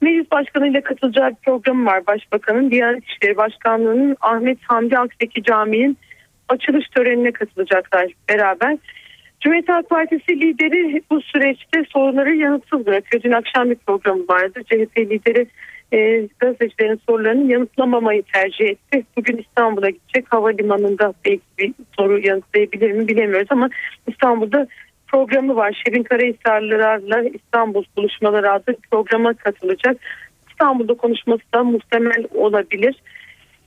[0.00, 2.70] Meclis Başkanı ile katılacağı bir programı var Başbakanın.
[2.70, 5.98] Diyanet İşleri Başkanlığı'nın Ahmet Hamdi Akseki Camii'nin
[6.48, 8.78] açılış törenine katılacaklar beraber.
[9.40, 13.22] Cumhuriyet Halk Partisi lideri bu süreçte soruları yanıtsız bırakıyor.
[13.22, 14.60] Dün akşam bir programı vardı.
[14.64, 15.46] CHP lideri
[15.92, 19.04] e, gazetecilerin sorularını yanıtlamamayı tercih etti.
[19.16, 20.32] Bugün İstanbul'a gidecek.
[20.32, 23.70] Havalimanında belki bir soru yanıtlayabilir mi bilemiyoruz ama
[24.08, 24.66] İstanbul'da
[25.12, 25.82] programı var.
[25.84, 29.96] Şirin Karahisarlılarla İstanbul buluşmaları adlı programa katılacak.
[30.50, 33.02] İstanbul'da konuşması da muhtemel olabilir.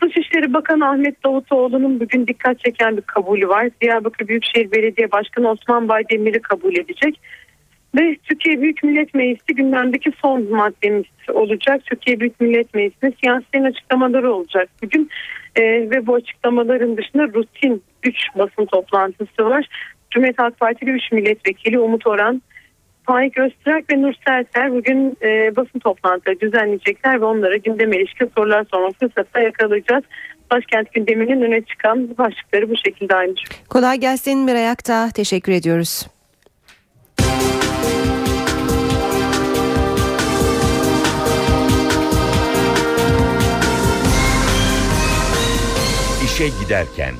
[0.01, 3.69] Dışişleri Bakanı Ahmet Davutoğlu'nun bugün dikkat çeken bir kabulü var.
[3.81, 7.19] Diyarbakır Büyükşehir Belediye Başkanı Osman Baydemir'i kabul edecek.
[7.99, 11.81] Ve Türkiye Büyük Millet Meclisi gündemdeki son maddemiz olacak.
[11.85, 15.09] Türkiye Büyük Millet Meclisi'nde siyasilerin açıklamaları olacak bugün.
[15.55, 19.67] Ee, ve bu açıklamaların dışında rutin 3 basın toplantısı var.
[20.13, 22.41] Cumhuriyet Halk Partili 3 milletvekili Umut Oran,
[23.03, 28.65] Faik Öztürk ve Nur Serter bugün e, basın toplantıları düzenleyecekler ve onlara gündeme ilişkin sorular
[28.71, 30.03] sormak fırsatı yakalayacağız.
[30.51, 33.33] Başkent gündeminin öne çıkan başlıkları bu şekilde aynı.
[33.69, 35.09] Kolay gelsin Miray Akta.
[35.15, 36.07] Teşekkür ediyoruz.
[46.25, 47.13] İşe giderken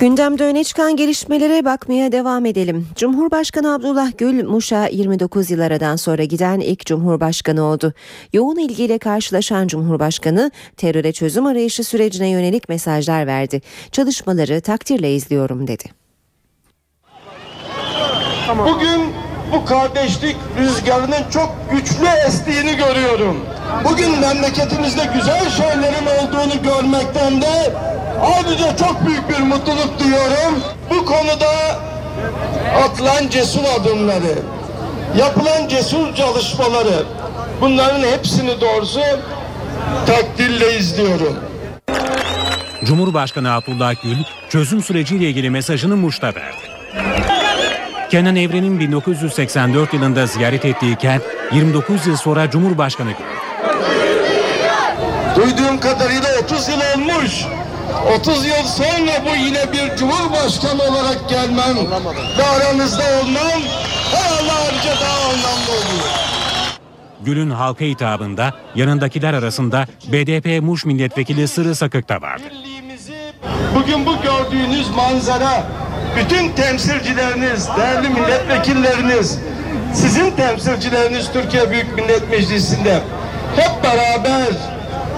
[0.00, 2.88] Gündemde öne çıkan gelişmelere bakmaya devam edelim.
[2.96, 7.92] Cumhurbaşkanı Abdullah Gül, Muş'a 29 yıl aradan sonra giden ilk Cumhurbaşkanı oldu.
[8.32, 13.62] Yoğun ilgiyle karşılaşan Cumhurbaşkanı, teröre çözüm arayışı sürecine yönelik mesajlar verdi.
[13.92, 15.84] Çalışmaları takdirle izliyorum dedi.
[18.58, 19.12] Bugün
[19.52, 23.36] bu kardeşlik rüzgarının çok güçlü estiğini görüyorum.
[23.84, 27.72] Bugün memleketimizde güzel şeylerin olduğunu görmekten de
[28.22, 30.54] ayrıca çok büyük bir mutluluk duyuyorum.
[30.90, 31.50] Bu konuda
[32.84, 34.38] atılan cesur adımları,
[35.18, 37.04] yapılan cesur çalışmaları
[37.60, 39.00] bunların hepsini doğrusu
[40.06, 41.36] takdirle izliyorum.
[42.84, 44.16] Cumhurbaşkanı Abdullah Gül
[44.48, 46.66] çözüm süreciyle ilgili mesajını Muş'ta verdi.
[48.10, 53.22] Kenan Evren'in 1984 yılında ziyaret ettiği kent 29 yıl sonra Cumhurbaşkanı gördü.
[55.36, 57.44] Duyduğum kadarıyla 30 yıl olmuş.
[58.14, 61.76] 30 yıl sonra bu yine bir cumhurbaşkanı olarak gelmem
[62.38, 63.62] ve aranızda olmam
[64.12, 66.10] herhalde daha anlamlı oluyor.
[67.20, 72.44] Gül'ün halka hitabında yanındakiler arasında BDP Muş Milletvekili Sırrı Sakık da vardı.
[73.74, 75.64] Bugün bu gördüğünüz manzara
[76.16, 79.38] bütün temsilcileriniz, değerli milletvekilleriniz,
[79.94, 83.00] sizin temsilcileriniz Türkiye Büyük Millet Meclisi'nde
[83.56, 84.75] hep beraber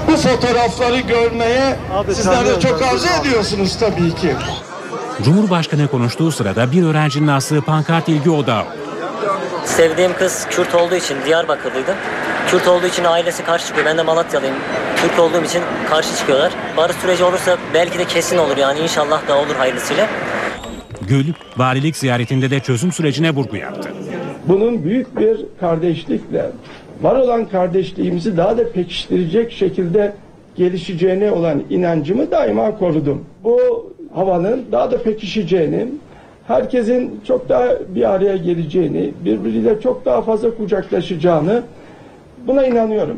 [0.09, 1.77] bu fotoğrafları görmeye
[2.13, 4.33] sizler de çok arzu ediyorsunuz tabii ki.
[5.23, 8.65] Cumhurbaşkanı konuştuğu sırada bir öğrencinin astığı pankart ilgi odağı.
[9.65, 11.95] Sevdiğim kız Kürt olduğu için Diyarbakırlıydı.
[12.51, 13.87] Kürt olduğu için ailesi karşı çıkıyor.
[13.87, 14.55] Ben de Malatyalıyım.
[14.97, 16.53] Türk olduğum için karşı çıkıyorlar.
[16.77, 20.07] Barış süreci olursa belki de kesin olur yani inşallah da olur hayırlısıyla.
[21.03, 23.91] Gül, valilik ziyaretinde de çözüm sürecine vurgu yaptı.
[24.45, 26.51] Bunun büyük bir kardeşlikle,
[27.03, 30.13] var olan kardeşliğimizi daha da pekiştirecek şekilde
[30.57, 33.25] gelişeceğine olan inancımı daima korudum.
[33.45, 33.59] Bu
[34.15, 35.87] havanın daha da pekişeceğini,
[36.49, 41.63] herkesin çok daha bir araya geleceğini, birbiriyle çok daha fazla kucaklaşacağını
[42.47, 43.17] buna inanıyorum.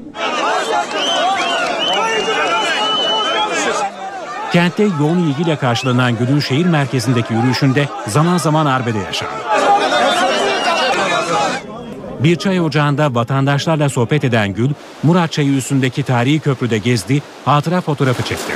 [4.53, 9.70] Kentte yoğun ilgiyle karşılanan Gül'ün şehir merkezindeki yürüyüşünde zaman zaman arbede yaşandı.
[12.25, 14.71] Bir çay ocağında vatandaşlarla sohbet eden Gül,
[15.03, 18.53] Murat Çayı üstündeki tarihi köprüde gezdi, hatıra fotoğrafı çekti.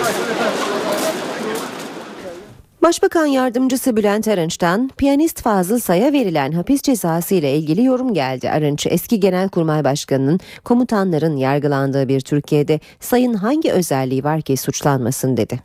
[2.83, 8.51] Başbakan Yardımcısı Bülent Arınç'tan piyanist Fazıl Say'a verilen hapis cezası ile ilgili yorum geldi.
[8.51, 15.61] Arınç, eski Genelkurmay Başkanı'nın komutanların yargılandığı bir Türkiye'de Say'ın hangi özelliği var ki suçlanmasın dedi.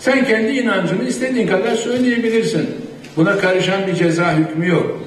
[0.00, 2.70] Sen kendi inancını istediğin kadar söyleyebilirsin.
[3.16, 5.00] Buna karışan bir ceza hükmü yok.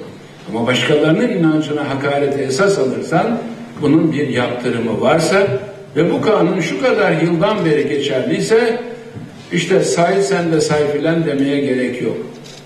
[0.50, 3.38] Ama başkalarının inancına hakareti esas alırsan
[3.82, 5.46] bunun bir yaptırımı varsa
[5.96, 8.80] ve bu kanun şu kadar yıldan beri geçerliyse
[9.52, 12.16] işte say sen de say filan demeye gerek yok.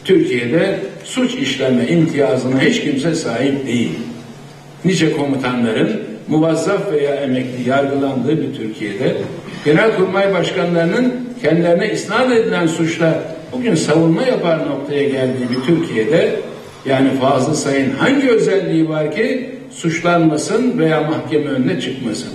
[0.05, 3.99] Türkiye'de suç işleme imtiyazına hiç kimse sahip değil.
[4.85, 9.17] Nice komutanların muvazzaf veya emekli yargılandığı bir Türkiye'de
[9.65, 13.23] genelkurmay başkanlarının kendilerine isnat edilen suçla
[13.53, 16.37] bugün savunma yapar noktaya geldiği bir Türkiye'de
[16.87, 22.33] yani Fazıl Say'ın hangi özelliği var ki suçlanmasın veya mahkeme önüne çıkmasın?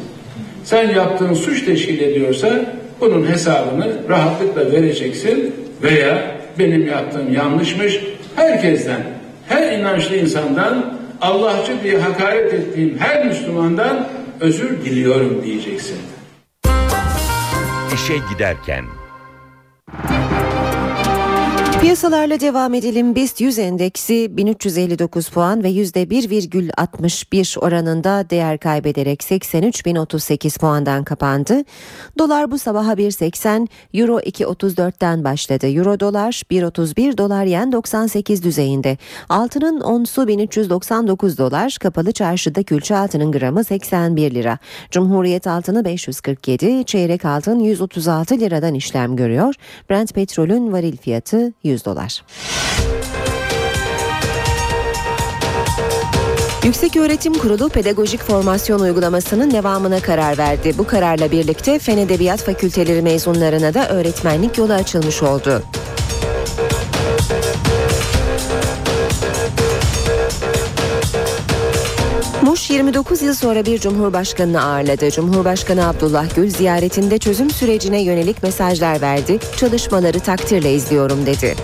[0.63, 2.65] Sen yaptığın suç teşkil ediyorsa
[3.01, 7.99] bunun hesabını rahatlıkla vereceksin veya benim yaptığım yanlışmış
[8.35, 9.01] herkesten,
[9.47, 14.07] her inançlı insandan, Allahçı diye hakaret ettiğim her Müslümandan
[14.39, 15.97] özür diliyorum diyeceksin.
[17.93, 18.85] İşe giderken
[21.81, 23.15] Piyasalarla devam edelim.
[23.15, 31.63] BIST 100 endeksi 1359 puan ve %1,61 oranında değer kaybederek 83.038 puandan kapandı.
[32.17, 35.67] Dolar bu sabaha 1.80, Euro 2.34'ten başladı.
[35.67, 38.97] Euro dolar 1.31 dolar yen 98 düzeyinde.
[39.29, 44.57] Altının onsu 1399 dolar, kapalı çarşıda külçe altının gramı 81 lira.
[44.91, 49.55] Cumhuriyet altını 547, çeyrek altın 136 liradan işlem görüyor.
[49.89, 52.21] Brent petrolün varil fiyatı 100 dolar.
[56.63, 60.73] Yüksek Öğretim Kurulu pedagojik formasyon uygulamasının devamına karar verdi.
[60.77, 65.63] Bu kararla birlikte Fen Edebiyat Fakülteleri mezunlarına da öğretmenlik yolu açılmış oldu.
[72.69, 75.11] Muş 29 yıl sonra bir cumhurbaşkanını ağırladı.
[75.11, 79.39] Cumhurbaşkanı Abdullah Gül ziyaretinde çözüm sürecine yönelik mesajlar verdi.
[79.57, 81.55] Çalışmaları takdirle izliyorum dedi.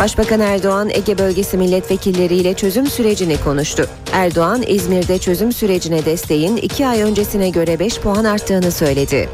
[0.00, 3.86] Başbakan Erdoğan Ege bölgesi milletvekilleriyle çözüm sürecini konuştu.
[4.12, 9.28] Erdoğan İzmir'de çözüm sürecine desteğin 2 ay öncesine göre 5 puan arttığını söyledi.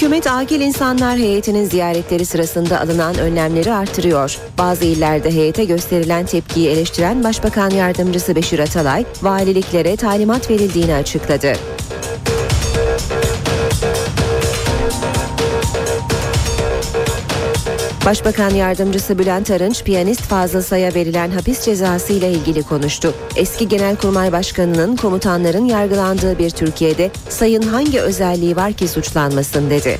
[0.00, 4.38] Hükümet Akil İnsanlar Heyeti'nin ziyaretleri sırasında alınan önlemleri artırıyor.
[4.58, 11.52] Bazı illerde heyete gösterilen tepkiyi eleştiren Başbakan Yardımcısı Beşir Atalay, valiliklere talimat verildiğini açıkladı.
[18.10, 23.14] Başbakan Yardımcısı Bülent Arınç, piyanist Fazıl Say'a verilen hapis cezası ile ilgili konuştu.
[23.36, 29.98] Eski Genelkurmay Başkanı'nın komutanların yargılandığı bir Türkiye'de Say'ın hangi özelliği var ki suçlanmasın dedi.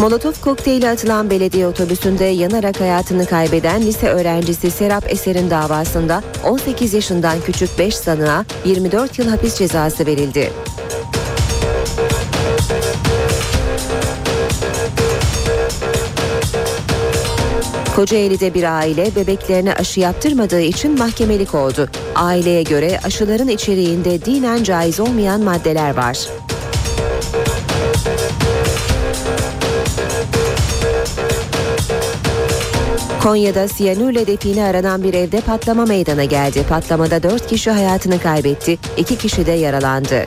[0.00, 7.40] Molotof kokteyli atılan belediye otobüsünde yanarak hayatını kaybeden lise öğrencisi Serap Eser'in davasında 18 yaşından
[7.46, 10.52] küçük 5 sanığa 24 yıl hapis cezası verildi.
[17.96, 21.88] Kocaeli'de bir aile bebeklerine aşı yaptırmadığı için mahkemelik oldu.
[22.14, 26.18] Aileye göre aşıların içeriğinde dinen caiz olmayan maddeler var.
[33.22, 36.64] Konya'da siyanürle define aranan bir evde patlama meydana geldi.
[36.68, 40.26] Patlamada 4 kişi hayatını kaybetti, 2 kişi de yaralandı.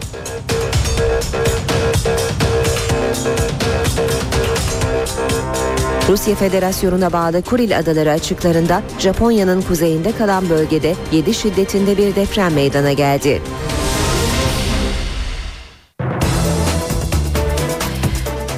[6.09, 12.91] Rusya Federasyonu'na bağlı Kuril Adaları açıklarında Japonya'nın kuzeyinde kalan bölgede 7 şiddetinde bir deprem meydana
[12.91, 13.41] geldi.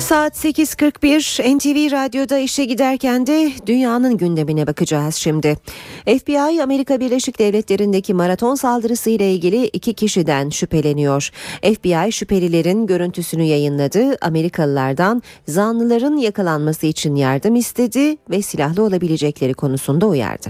[0.08, 5.58] Saat 8.41 NTV Radyo'da işe giderken de dünyanın gündemine bakacağız şimdi.
[6.06, 11.32] FBI Amerika Birleşik Devletleri'ndeki maraton saldırısı ile ilgili iki kişiden şüpheleniyor.
[11.62, 14.18] FBI şüphelilerin görüntüsünü yayınladı.
[14.22, 20.50] Amerikalılardan zanlıların yakalanması için yardım istedi ve silahlı olabilecekleri konusunda uyardı.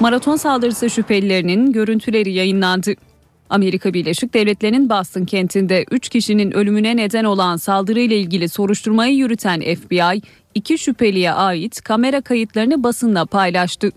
[0.00, 2.94] Maraton saldırısı şüphelilerinin görüntüleri yayınlandı.
[3.50, 10.22] Amerika Birleşik Devletleri'nin Boston kentinde 3 kişinin ölümüne neden olan saldırıyla ilgili soruşturmayı yürüten FBI,
[10.54, 13.90] iki şüpheliye ait kamera kayıtlarını basınla paylaştı.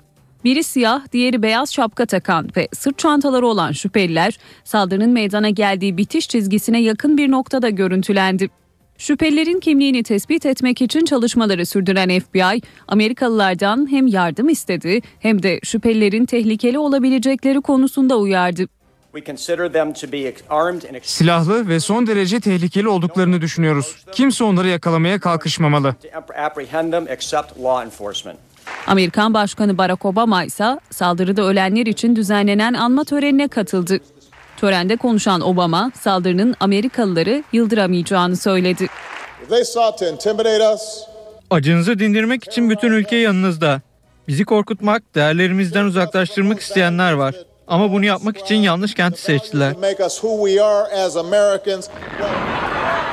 [0.44, 6.30] Biri siyah, diğeri beyaz şapka takan ve sırt çantaları olan şüpheliler saldırının meydana geldiği bitiş
[6.30, 8.50] çizgisine yakın bir noktada görüntülendi.
[8.98, 16.26] Şüphelilerin kimliğini tespit etmek için çalışmaları sürdüren FBI, Amerikalılardan hem yardım istedi hem de şüphelilerin
[16.26, 18.68] tehlikeli olabilecekleri konusunda uyardı.
[21.04, 23.96] Silahlı ve son derece tehlikeli olduklarını düşünüyoruz.
[24.12, 25.96] Kimse onları yakalamaya kalkışmamalı.
[28.88, 34.00] Amerikan Başkanı Barack Obama ise saldırıda ölenler için düzenlenen anma törenine katıldı.
[34.58, 38.88] Törende konuşan Obama saldırının Amerikalıları yıldıramayacağını söyledi.
[41.50, 43.82] Acınızı dindirmek için bütün ülke yanınızda.
[44.28, 47.36] Bizi korkutmak, değerlerimizden uzaklaştırmak isteyenler var.
[47.68, 49.76] Ama bunu yapmak için yanlış kenti seçtiler.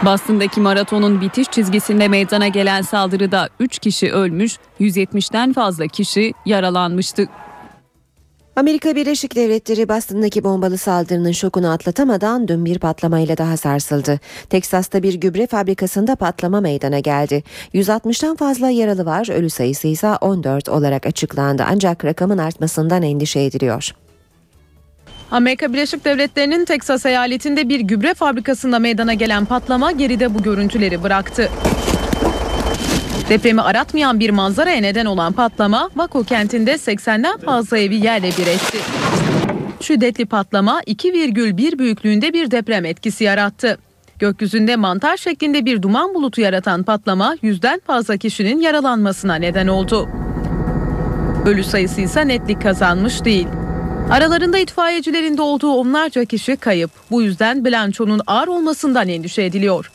[0.04, 7.28] Boston'daki maratonun bitiş çizgisinde meydana gelen saldırıda 3 kişi ölmüş, 170'ten fazla kişi yaralanmıştı.
[8.56, 14.20] Amerika Birleşik Devletleri Boston'daki bombalı saldırının şokunu atlatamadan dün bir patlamayla daha sarsıldı.
[14.50, 17.42] Teksas'ta bir gübre fabrikasında patlama meydana geldi.
[17.74, 21.64] 160'tan fazla yaralı var, ölü sayısı ise 14 olarak açıklandı.
[21.68, 23.90] Ancak rakamın artmasından endişe ediliyor.
[25.30, 31.48] Amerika Birleşik Devletleri'nin Teksas eyaletinde bir gübre fabrikasında meydana gelen patlama geride bu görüntüleri bıraktı.
[33.28, 38.78] Depremi aratmayan bir manzaraya neden olan patlama Waco kentinde 80'den fazla evi yerle bir etti.
[39.80, 43.78] Şiddetli patlama 2,1 büyüklüğünde bir deprem etkisi yarattı.
[44.18, 50.08] Gökyüzünde mantar şeklinde bir duman bulutu yaratan patlama yüzden fazla kişinin yaralanmasına neden oldu.
[51.46, 53.46] Ölü sayısı ise netlik kazanmış değil.
[54.10, 56.90] Aralarında itfaiyecilerin de olduğu onlarca kişi kayıp.
[57.10, 59.90] Bu yüzden bilançonun ağır olmasından endişe ediliyor.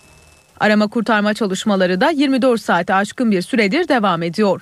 [0.60, 4.62] Arama kurtarma çalışmaları da 24 saate aşkın bir süredir devam ediyor.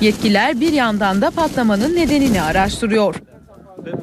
[0.00, 3.14] Yetkililer bir yandan da patlamanın nedenini araştırıyor.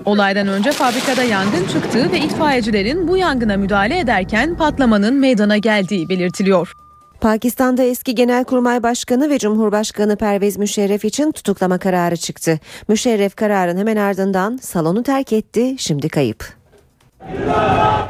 [0.05, 6.73] Olaydan önce fabrikada yangın çıktığı ve itfaiyecilerin bu yangına müdahale ederken patlamanın meydana geldiği belirtiliyor.
[7.21, 12.59] Pakistan'da eski Genelkurmay Başkanı ve Cumhurbaşkanı Pervez Müşerref için tutuklama kararı çıktı.
[12.87, 16.53] Müşerref kararın hemen ardından salonu terk etti, şimdi kayıp.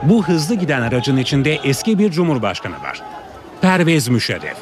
[0.04, 3.02] Bu hızlı giden aracın içinde eski bir cumhurbaşkanı var.
[3.62, 4.56] Pervez Müşerref.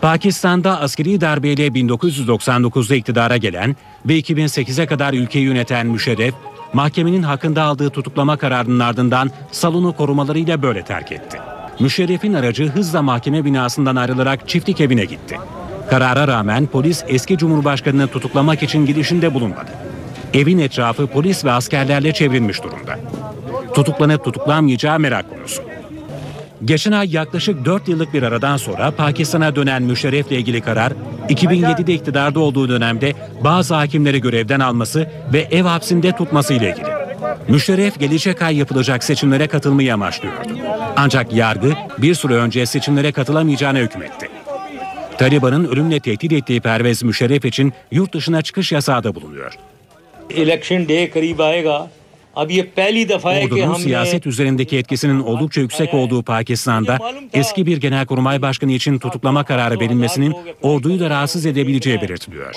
[0.00, 3.76] Pakistan'da askeri darbeyle 1999'da iktidara gelen
[4.06, 6.34] ve 2008'e kadar ülkeyi yöneten Müşerref,
[6.72, 11.55] mahkemenin hakkında aldığı tutuklama kararının ardından salonu korumalarıyla böyle terk etti.
[11.80, 15.36] Müşerref'in aracı hızla mahkeme binasından ayrılarak çiftlik evine gitti.
[15.90, 19.70] Karara rağmen polis eski cumhurbaşkanını tutuklamak için girişinde bulunmadı.
[20.34, 22.98] Evin etrafı polis ve askerlerle çevrilmiş durumda.
[23.74, 25.62] Tutuklanıp tutuklanmayacağı merak konusu.
[26.64, 30.92] Geçen ay yaklaşık 4 yıllık bir aradan sonra Pakistan'a dönen Müşerref'le ilgili karar
[31.28, 36.86] 2007'de iktidarda olduğu dönemde bazı hakimleri görevden alması ve ev hapsinde tutması ile ilgili.
[37.48, 40.48] Müşerref gelecek ay yapılacak seçimlere katılmayı amaçlıyordu.
[40.96, 44.28] Ancak yargı bir süre önce seçimlere katılamayacağına hükmetti.
[45.18, 49.52] Taliban'ın ölümle tehdit ettiği Pervez Müşerref için yurt dışına çıkış yasağı da bulunuyor.
[50.30, 51.90] Election day karib aayega.
[52.36, 56.98] Ordunun siyaset üzerindeki etkisinin oldukça yüksek olduğu Pakistan'da
[57.32, 62.54] eski bir genelkurmay başkanı için tutuklama kararı verilmesinin orduyu da rahatsız edebileceği belirtiliyor.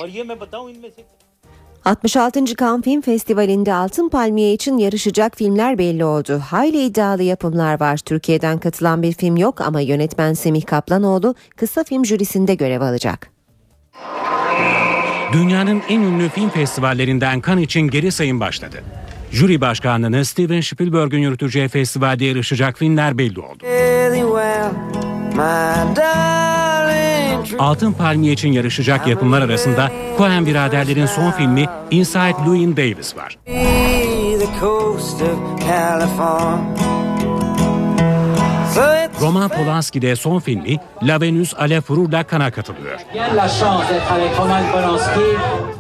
[1.86, 2.46] 66.
[2.46, 6.42] Cannes Film Festivali'nde Altın Palmiye için yarışacak filmler belli oldu.
[6.50, 7.98] Hayli iddialı yapımlar var.
[7.98, 13.32] Türkiye'den katılan bir film yok ama yönetmen Semih Kaplanoğlu kısa film jürisinde görev alacak.
[15.34, 18.84] Dünyanın en ünlü film festivallerinden Cannes için geri sayım başladı.
[19.32, 23.64] Jüri başkanlığını Steven Spielberg'ün yürüteceği festivalde yarışacak filmler belli oldu.
[27.60, 33.38] Altın Palmiye için yarışacak yapımlar arasında Coen biraderlerin son filmi Inside Llewyn Davis var.
[39.21, 42.99] Roman Polanski de son filmi La Venus à la Fourrure kana katılıyor.
[43.37, 45.21] la chance d'être avec Roman Polanski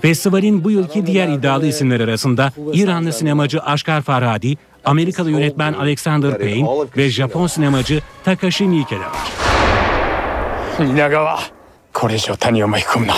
[0.03, 6.67] Festivalin bu yılki diğer iddialı isimler arasında İranlı sinemacı Ashkar Farhadi, Amerikalı yönetmen Alexander Payne
[6.97, 9.45] ve Japon sinemacı Takashi Miike de var.
[10.79, 11.39] 蜷川
[11.93, 13.15] これ以上谷を巻き込むな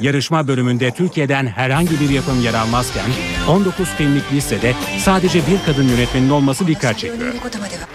[0.00, 3.04] Yarışma bölümünde Türkiye'den herhangi bir yapım yer almazken
[3.48, 7.34] 19 filmlik listede sadece bir kadın yönetmenin olması dikkat çekiyor.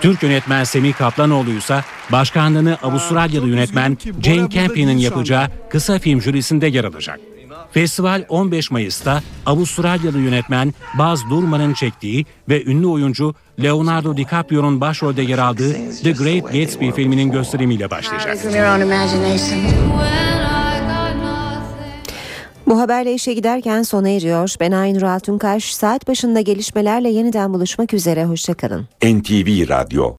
[0.02, 6.84] Türk yönetmen Semih Kaplanoğlu ise başkanlığını Avustralyalı yönetmen Jane Campion'ın yapacağı kısa film jürisinde yer
[6.84, 7.20] alacak.
[7.72, 15.38] Festival 15 Mayıs'ta Avustralyalı yönetmen Baz Luhrmann'ın çektiği ve ünlü oyuncu Leonardo DiCaprio'nun başrolde yer
[15.38, 18.38] aldığı The Great Gatsby filminin gösterimiyle başlayacak.
[22.68, 24.56] Bu haberle işe giderken sona eriyor.
[24.60, 25.74] Ben Aynur Altunkaş.
[25.76, 28.26] Saat başında gelişmelerle yeniden buluşmak üzere.
[28.26, 28.88] Hoşçakalın.
[29.04, 30.12] NTV Radyo